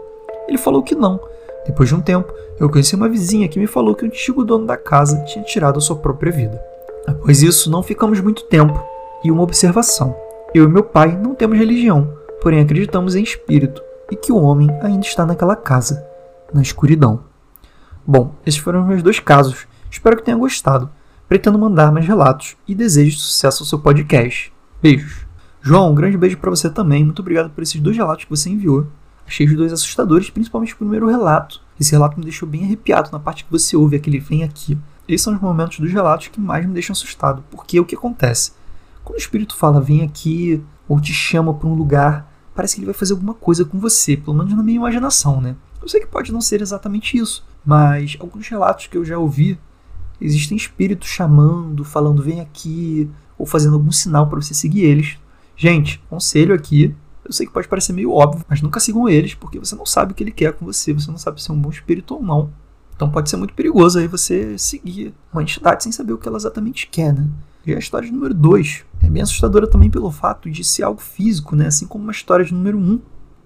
Ele 0.47 0.59
falou 0.59 0.83
que 0.83 0.95
não, 0.95 1.21
depois 1.67 1.89
de 1.89 1.95
um 1.95 2.01
tempo, 2.01 2.33
eu 2.61 2.69
conheci 2.69 2.95
uma 2.95 3.09
vizinha 3.09 3.49
que 3.49 3.59
me 3.59 3.67
falou 3.67 3.95
que 3.95 4.05
o 4.05 4.07
antigo 4.07 4.45
dono 4.45 4.67
da 4.67 4.77
casa 4.77 5.25
tinha 5.25 5.45
tirado 5.45 5.79
a 5.79 5.81
sua 5.81 5.97
própria 5.97 6.31
vida. 6.31 6.63
Após 7.07 7.43
isso, 7.43 7.71
não 7.71 7.83
ficamos 7.83 8.21
muito 8.21 8.45
tempo. 8.45 8.83
E 9.25 9.31
uma 9.31 9.43
observação: 9.43 10.15
eu 10.55 10.65
e 10.65 10.69
meu 10.69 10.83
pai 10.83 11.19
não 11.21 11.35
temos 11.35 11.59
religião, 11.59 12.17
porém 12.41 12.61
acreditamos 12.61 13.15
em 13.15 13.23
espírito 13.23 13.83
e 14.11 14.17
que 14.17 14.31
o 14.31 14.41
homem 14.41 14.69
ainda 14.83 15.05
está 15.07 15.25
naquela 15.25 15.57
casa, 15.57 16.07
na 16.53 16.63
escuridão. 16.63 17.21
Bom, 18.07 18.35
esses 18.45 18.61
foram 18.61 18.83
os 18.83 18.87
meus 18.87 19.03
dois 19.03 19.19
casos. 19.19 19.67
Espero 19.91 20.17
que 20.17 20.23
tenha 20.23 20.37
gostado. 20.37 20.91
Pretendo 21.29 21.59
mandar 21.59 21.91
mais 21.91 22.07
relatos 22.07 22.55
e 22.69 22.75
desejo 22.75 23.19
sucesso 23.19 23.63
ao 23.63 23.67
seu 23.67 23.79
podcast. 23.79 24.53
Beijos. 24.83 25.27
João, 25.63 25.91
um 25.91 25.95
grande 25.95 26.19
beijo 26.19 26.37
para 26.37 26.51
você 26.51 26.69
também. 26.69 27.03
Muito 27.03 27.21
obrigado 27.21 27.49
por 27.51 27.63
esses 27.63 27.81
dois 27.81 27.97
relatos 27.97 28.25
que 28.25 28.31
você 28.31 28.51
enviou. 28.51 28.87
Achei 29.27 29.47
os 29.47 29.55
dois 29.55 29.73
assustadores, 29.73 30.29
principalmente 30.29 30.75
o 30.75 30.77
primeiro 30.77 31.09
relato. 31.09 31.63
Esse 31.81 31.93
relato 31.93 32.19
me 32.19 32.25
deixou 32.25 32.47
bem 32.47 32.65
arrepiado 32.65 33.09
na 33.11 33.19
parte 33.19 33.45
que 33.45 33.51
você 33.51 33.75
ouve 33.75 33.97
aquele 33.97 34.19
vem 34.19 34.45
aqui. 34.45 34.77
Esses 35.09 35.23
são 35.23 35.35
os 35.35 35.41
momentos 35.41 35.79
dos 35.79 35.91
relatos 35.91 36.29
que 36.29 36.39
mais 36.39 36.67
me 36.67 36.75
deixam 36.75 36.93
assustado, 36.93 37.43
porque 37.51 37.81
o 37.81 37.87
que 37.87 37.95
acontece? 37.95 38.53
Quando 39.03 39.17
o 39.17 39.21
espírito 39.21 39.57
fala 39.57 39.81
vem 39.81 40.03
aqui 40.03 40.63
ou 40.87 41.01
te 41.01 41.15
chama 41.15 41.55
para 41.55 41.69
um 41.69 41.75
lugar, 41.75 42.31
parece 42.55 42.75
que 42.75 42.81
ele 42.81 42.87
vai 42.87 42.95
fazer 42.95 43.15
alguma 43.15 43.35
coisa 43.35 43.65
com 43.65 43.79
você, 43.79 44.15
pelo 44.17 44.37
menos 44.37 44.55
na 44.55 44.63
minha 44.63 44.77
imaginação, 44.77 45.41
né? 45.41 45.57
Eu 45.81 45.89
sei 45.89 46.01
que 46.01 46.07
pode 46.07 46.33
não 46.33 46.41
ser 46.43 46.61
exatamente 46.61 47.17
isso, 47.17 47.45
mas 47.65 48.17
alguns 48.21 48.47
relatos 48.49 48.87
que 48.87 48.97
eu 48.97 49.05
já 49.05 49.19
ouvi, 49.19 49.59
existem 50.21 50.57
espíritos 50.57 51.09
chamando, 51.09 51.85
falando 51.85 52.23
vem 52.23 52.41
aqui, 52.41 53.11
ou 53.39 53.47
fazendo 53.47 53.75
algum 53.75 53.93
sinal 53.93 54.29
para 54.29 54.41
você 54.41 54.55
seguir 54.55 54.85
eles. 54.85 55.19
Gente, 55.57 56.01
conselho 56.09 56.55
aqui, 56.55 56.95
eu 57.25 57.33
sei 57.33 57.47
que 57.47 57.53
pode 57.53 57.69
parecer 57.69 57.93
meio 57.93 58.13
óbvio, 58.13 58.45
mas 58.49 58.61
nunca 58.61 58.81
sigam 58.81 59.09
eles, 59.09 59.35
porque 59.35 59.59
você 59.59 59.75
não 59.75 59.87
sabe 59.87 60.13
o 60.13 60.15
que 60.15 60.23
ele 60.23 60.31
quer 60.31 60.53
com 60.53 60.65
você, 60.65 60.93
você 60.93 61.11
não 61.11 61.19
sabe 61.19 61.43
se 61.43 61.51
é 61.51 61.55
um 61.55 61.61
bom 61.61 61.71
espírito 61.71 62.15
ou 62.15 62.23
não. 62.23 62.53
Então 62.95 63.11
pode 63.11 63.29
ser 63.29 63.37
muito 63.37 63.55
perigoso 63.55 63.99
aí 63.99 64.07
você 64.07 64.57
seguir 64.57 65.13
uma 65.33 65.43
entidade 65.43 65.83
sem 65.83 65.91
saber 65.91 66.13
o 66.13 66.19
que 66.19 66.29
ela 66.29 66.37
exatamente 66.37 66.87
quer, 66.87 67.13
né? 67.13 67.27
E 67.67 67.75
a 67.75 67.79
história 67.79 68.07
de 68.07 68.15
número 68.15 68.35
2 68.35 68.85
é 69.03 69.09
bem 69.09 69.23
assustadora 69.23 69.67
também 69.67 69.91
pelo 69.91 70.11
fato 70.11 70.51
de 70.51 70.63
ser 70.63 70.83
algo 70.83 71.01
físico, 71.01 71.57
né? 71.57 71.67
Assim 71.67 71.87
como 71.87 72.05
uma 72.05 72.13
história 72.13 72.45
de 72.45 72.53
número 72.55 72.79
1. 72.79 72.81
Um. 72.81 73.01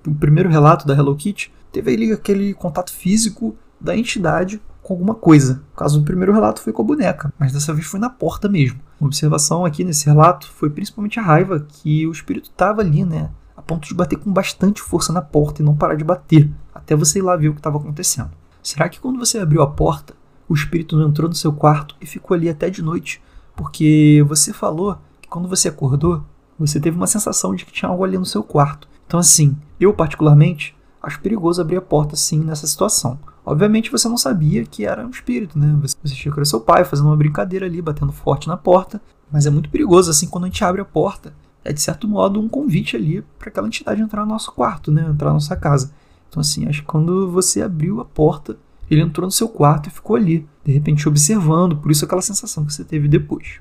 O 0.07 0.15
primeiro 0.15 0.49
relato 0.49 0.87
da 0.87 0.95
Hello 0.95 1.15
Kitty 1.15 1.53
teve 1.73 1.93
ali 1.93 2.13
aquele 2.13 2.53
contato 2.53 2.93
físico 2.93 3.57
da 3.81 3.97
entidade 3.97 4.61
com 4.88 4.94
alguma 4.94 5.14
coisa. 5.14 5.62
O 5.74 5.77
caso 5.77 5.98
do 5.98 6.05
primeiro 6.05 6.33
relato 6.33 6.62
foi 6.62 6.72
com 6.72 6.81
a 6.81 6.85
boneca, 6.85 7.31
mas 7.38 7.53
dessa 7.53 7.74
vez 7.74 7.87
foi 7.87 8.01
na 8.01 8.09
porta 8.09 8.48
mesmo. 8.48 8.81
Uma 8.98 9.09
observação 9.09 9.66
aqui 9.66 9.85
nesse 9.85 10.07
relato 10.07 10.51
foi 10.51 10.70
principalmente 10.70 11.20
a 11.20 11.22
raiva 11.22 11.61
que 11.68 12.07
o 12.07 12.11
espírito 12.11 12.48
estava 12.51 12.81
ali, 12.81 13.05
né? 13.05 13.31
a 13.55 13.61
ponto 13.61 13.87
de 13.88 13.94
bater 13.94 14.16
com 14.16 14.33
bastante 14.33 14.81
força 14.81 15.12
na 15.12 15.20
porta 15.20 15.61
e 15.61 15.64
não 15.64 15.77
parar 15.77 15.96
de 15.96 16.05
bater, 16.05 16.48
até 16.72 16.94
você 16.94 17.18
ir 17.18 17.22
lá 17.22 17.37
ver 17.37 17.48
o 17.48 17.53
que 17.53 17.59
estava 17.59 17.77
acontecendo. 17.77 18.31
Será 18.62 18.88
que 18.88 19.01
quando 19.01 19.18
você 19.18 19.38
abriu 19.38 19.61
a 19.62 19.66
porta, 19.66 20.14
o 20.48 20.55
espírito 20.55 20.96
não 20.96 21.09
entrou 21.09 21.29
no 21.29 21.35
seu 21.35 21.53
quarto 21.53 21.96
e 22.01 22.07
ficou 22.07 22.35
ali 22.37 22.48
até 22.48 22.70
de 22.70 22.81
noite? 22.81 23.20
Porque 23.57 24.24
você 24.29 24.53
falou 24.53 24.96
que 25.20 25.29
quando 25.29 25.48
você 25.48 25.68
acordou, 25.68 26.24
você 26.57 26.79
teve 26.79 26.96
uma 26.96 27.09
sensação 27.09 27.53
de 27.53 27.66
que 27.66 27.72
tinha 27.72 27.88
algo 27.88 28.05
ali 28.05 28.16
no 28.16 28.24
seu 28.24 28.44
quarto. 28.44 28.88
Então, 29.07 29.18
assim, 29.18 29.57
eu 29.81 29.92
particularmente 29.92 30.77
acho 31.03 31.20
perigoso 31.20 31.61
abrir 31.61 31.77
a 31.77 31.83
porta 31.83 32.14
assim 32.14 32.38
nessa 32.38 32.66
situação. 32.66 33.18
Obviamente 33.49 33.91
você 33.91 34.07
não 34.11 34.19
sabia 34.19 34.63
que 34.67 34.85
era 34.85 35.07
um 35.07 35.09
espírito, 35.09 35.59
né? 35.59 35.75
Você 35.81 35.97
achou 36.05 36.31
que 36.31 36.39
era 36.39 36.45
seu 36.45 36.61
pai 36.61 36.85
fazendo 36.85 37.07
uma 37.07 37.17
brincadeira 37.17 37.65
ali, 37.65 37.81
batendo 37.81 38.13
forte 38.13 38.47
na 38.47 38.59
porta. 38.59 39.01
Mas 39.33 39.47
é 39.47 39.51
muito 39.51 39.71
perigoso, 39.71 40.11
assim, 40.11 40.29
quando 40.29 40.45
a 40.45 40.49
gente 40.49 40.63
abre 40.63 40.83
a 40.83 40.85
porta. 40.85 41.33
É 41.65 41.73
de 41.73 41.81
certo 41.81 42.07
modo 42.07 42.39
um 42.39 42.47
convite 42.47 42.95
ali 42.95 43.25
para 43.39 43.49
aquela 43.49 43.67
entidade 43.67 44.03
entrar 44.03 44.27
no 44.27 44.33
nosso 44.33 44.53
quarto, 44.53 44.93
né? 44.93 45.01
Entrar 45.09 45.29
na 45.29 45.35
nossa 45.35 45.57
casa. 45.57 45.95
Então, 46.29 46.43
assim, 46.43 46.69
acho 46.69 46.83
que 46.83 46.87
quando 46.87 47.31
você 47.31 47.63
abriu 47.63 48.03
a 48.03 48.05
porta, 48.05 48.59
ele 48.91 49.01
entrou 49.01 49.25
no 49.25 49.33
seu 49.33 49.49
quarto 49.49 49.89
e 49.89 49.91
ficou 49.91 50.17
ali, 50.17 50.47
de 50.63 50.73
repente 50.73 51.09
observando, 51.09 51.75
por 51.75 51.91
isso 51.91 52.05
aquela 52.05 52.21
sensação 52.21 52.67
que 52.67 52.75
você 52.75 52.85
teve 52.85 53.09
depois. 53.09 53.61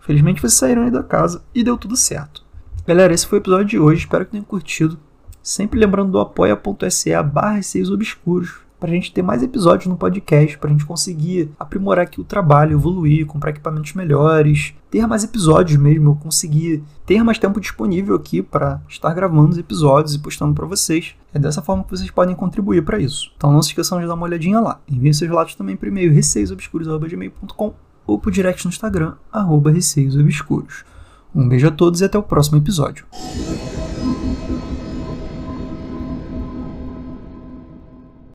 Felizmente 0.00 0.40
vocês 0.40 0.54
saíram 0.54 0.82
aí 0.82 0.90
da 0.90 1.04
casa 1.04 1.44
e 1.54 1.62
deu 1.62 1.78
tudo 1.78 1.96
certo. 1.96 2.44
Galera, 2.84 3.14
esse 3.14 3.24
foi 3.24 3.38
o 3.38 3.42
episódio 3.42 3.66
de 3.66 3.78
hoje, 3.78 4.00
espero 4.00 4.24
que 4.24 4.32
tenham 4.32 4.44
curtido. 4.44 4.98
Sempre 5.40 5.78
lembrando 5.78 6.10
do 6.10 6.18
apoia.se 6.18 7.22
barra 7.22 7.60
obscuros 7.92 8.67
para 8.78 8.90
a 8.90 8.94
gente 8.94 9.12
ter 9.12 9.22
mais 9.22 9.42
episódios 9.42 9.86
no 9.86 9.96
podcast, 9.96 10.56
para 10.58 10.70
a 10.70 10.72
gente 10.72 10.86
conseguir 10.86 11.50
aprimorar 11.58 12.04
aqui 12.04 12.20
o 12.20 12.24
trabalho, 12.24 12.72
evoluir, 12.72 13.26
comprar 13.26 13.50
equipamentos 13.50 13.92
melhores, 13.94 14.74
ter 14.90 15.06
mais 15.06 15.24
episódios 15.24 15.78
mesmo, 15.78 16.10
eu 16.10 16.14
conseguir 16.14 16.82
ter 17.04 17.22
mais 17.22 17.38
tempo 17.38 17.60
disponível 17.60 18.14
aqui 18.14 18.42
para 18.42 18.80
estar 18.88 19.12
gravando 19.12 19.50
os 19.50 19.58
episódios 19.58 20.14
e 20.14 20.18
postando 20.18 20.54
para 20.54 20.66
vocês. 20.66 21.14
É 21.34 21.38
dessa 21.38 21.60
forma 21.60 21.84
que 21.84 21.90
vocês 21.90 22.10
podem 22.10 22.34
contribuir 22.34 22.82
para 22.82 22.98
isso. 22.98 23.32
Então 23.36 23.52
não 23.52 23.62
se 23.62 23.70
esqueçam 23.70 24.00
de 24.00 24.06
dar 24.06 24.14
uma 24.14 24.26
olhadinha 24.26 24.60
lá. 24.60 24.80
Enviem 24.88 25.12
seus 25.12 25.28
relatos 25.28 25.54
também 25.54 25.76
por 25.76 25.88
e-mail 25.88 26.12
receiosobscuros.gmail.com 26.12 27.74
ou 28.06 28.18
por 28.18 28.32
direct 28.32 28.64
no 28.64 28.70
Instagram, 28.70 29.14
arroba 29.30 29.70
receiosobscuros. 29.70 30.84
Um 31.34 31.46
beijo 31.46 31.68
a 31.68 31.70
todos 31.70 32.00
e 32.00 32.04
até 32.04 32.16
o 32.16 32.22
próximo 32.22 32.56
episódio. 32.56 33.04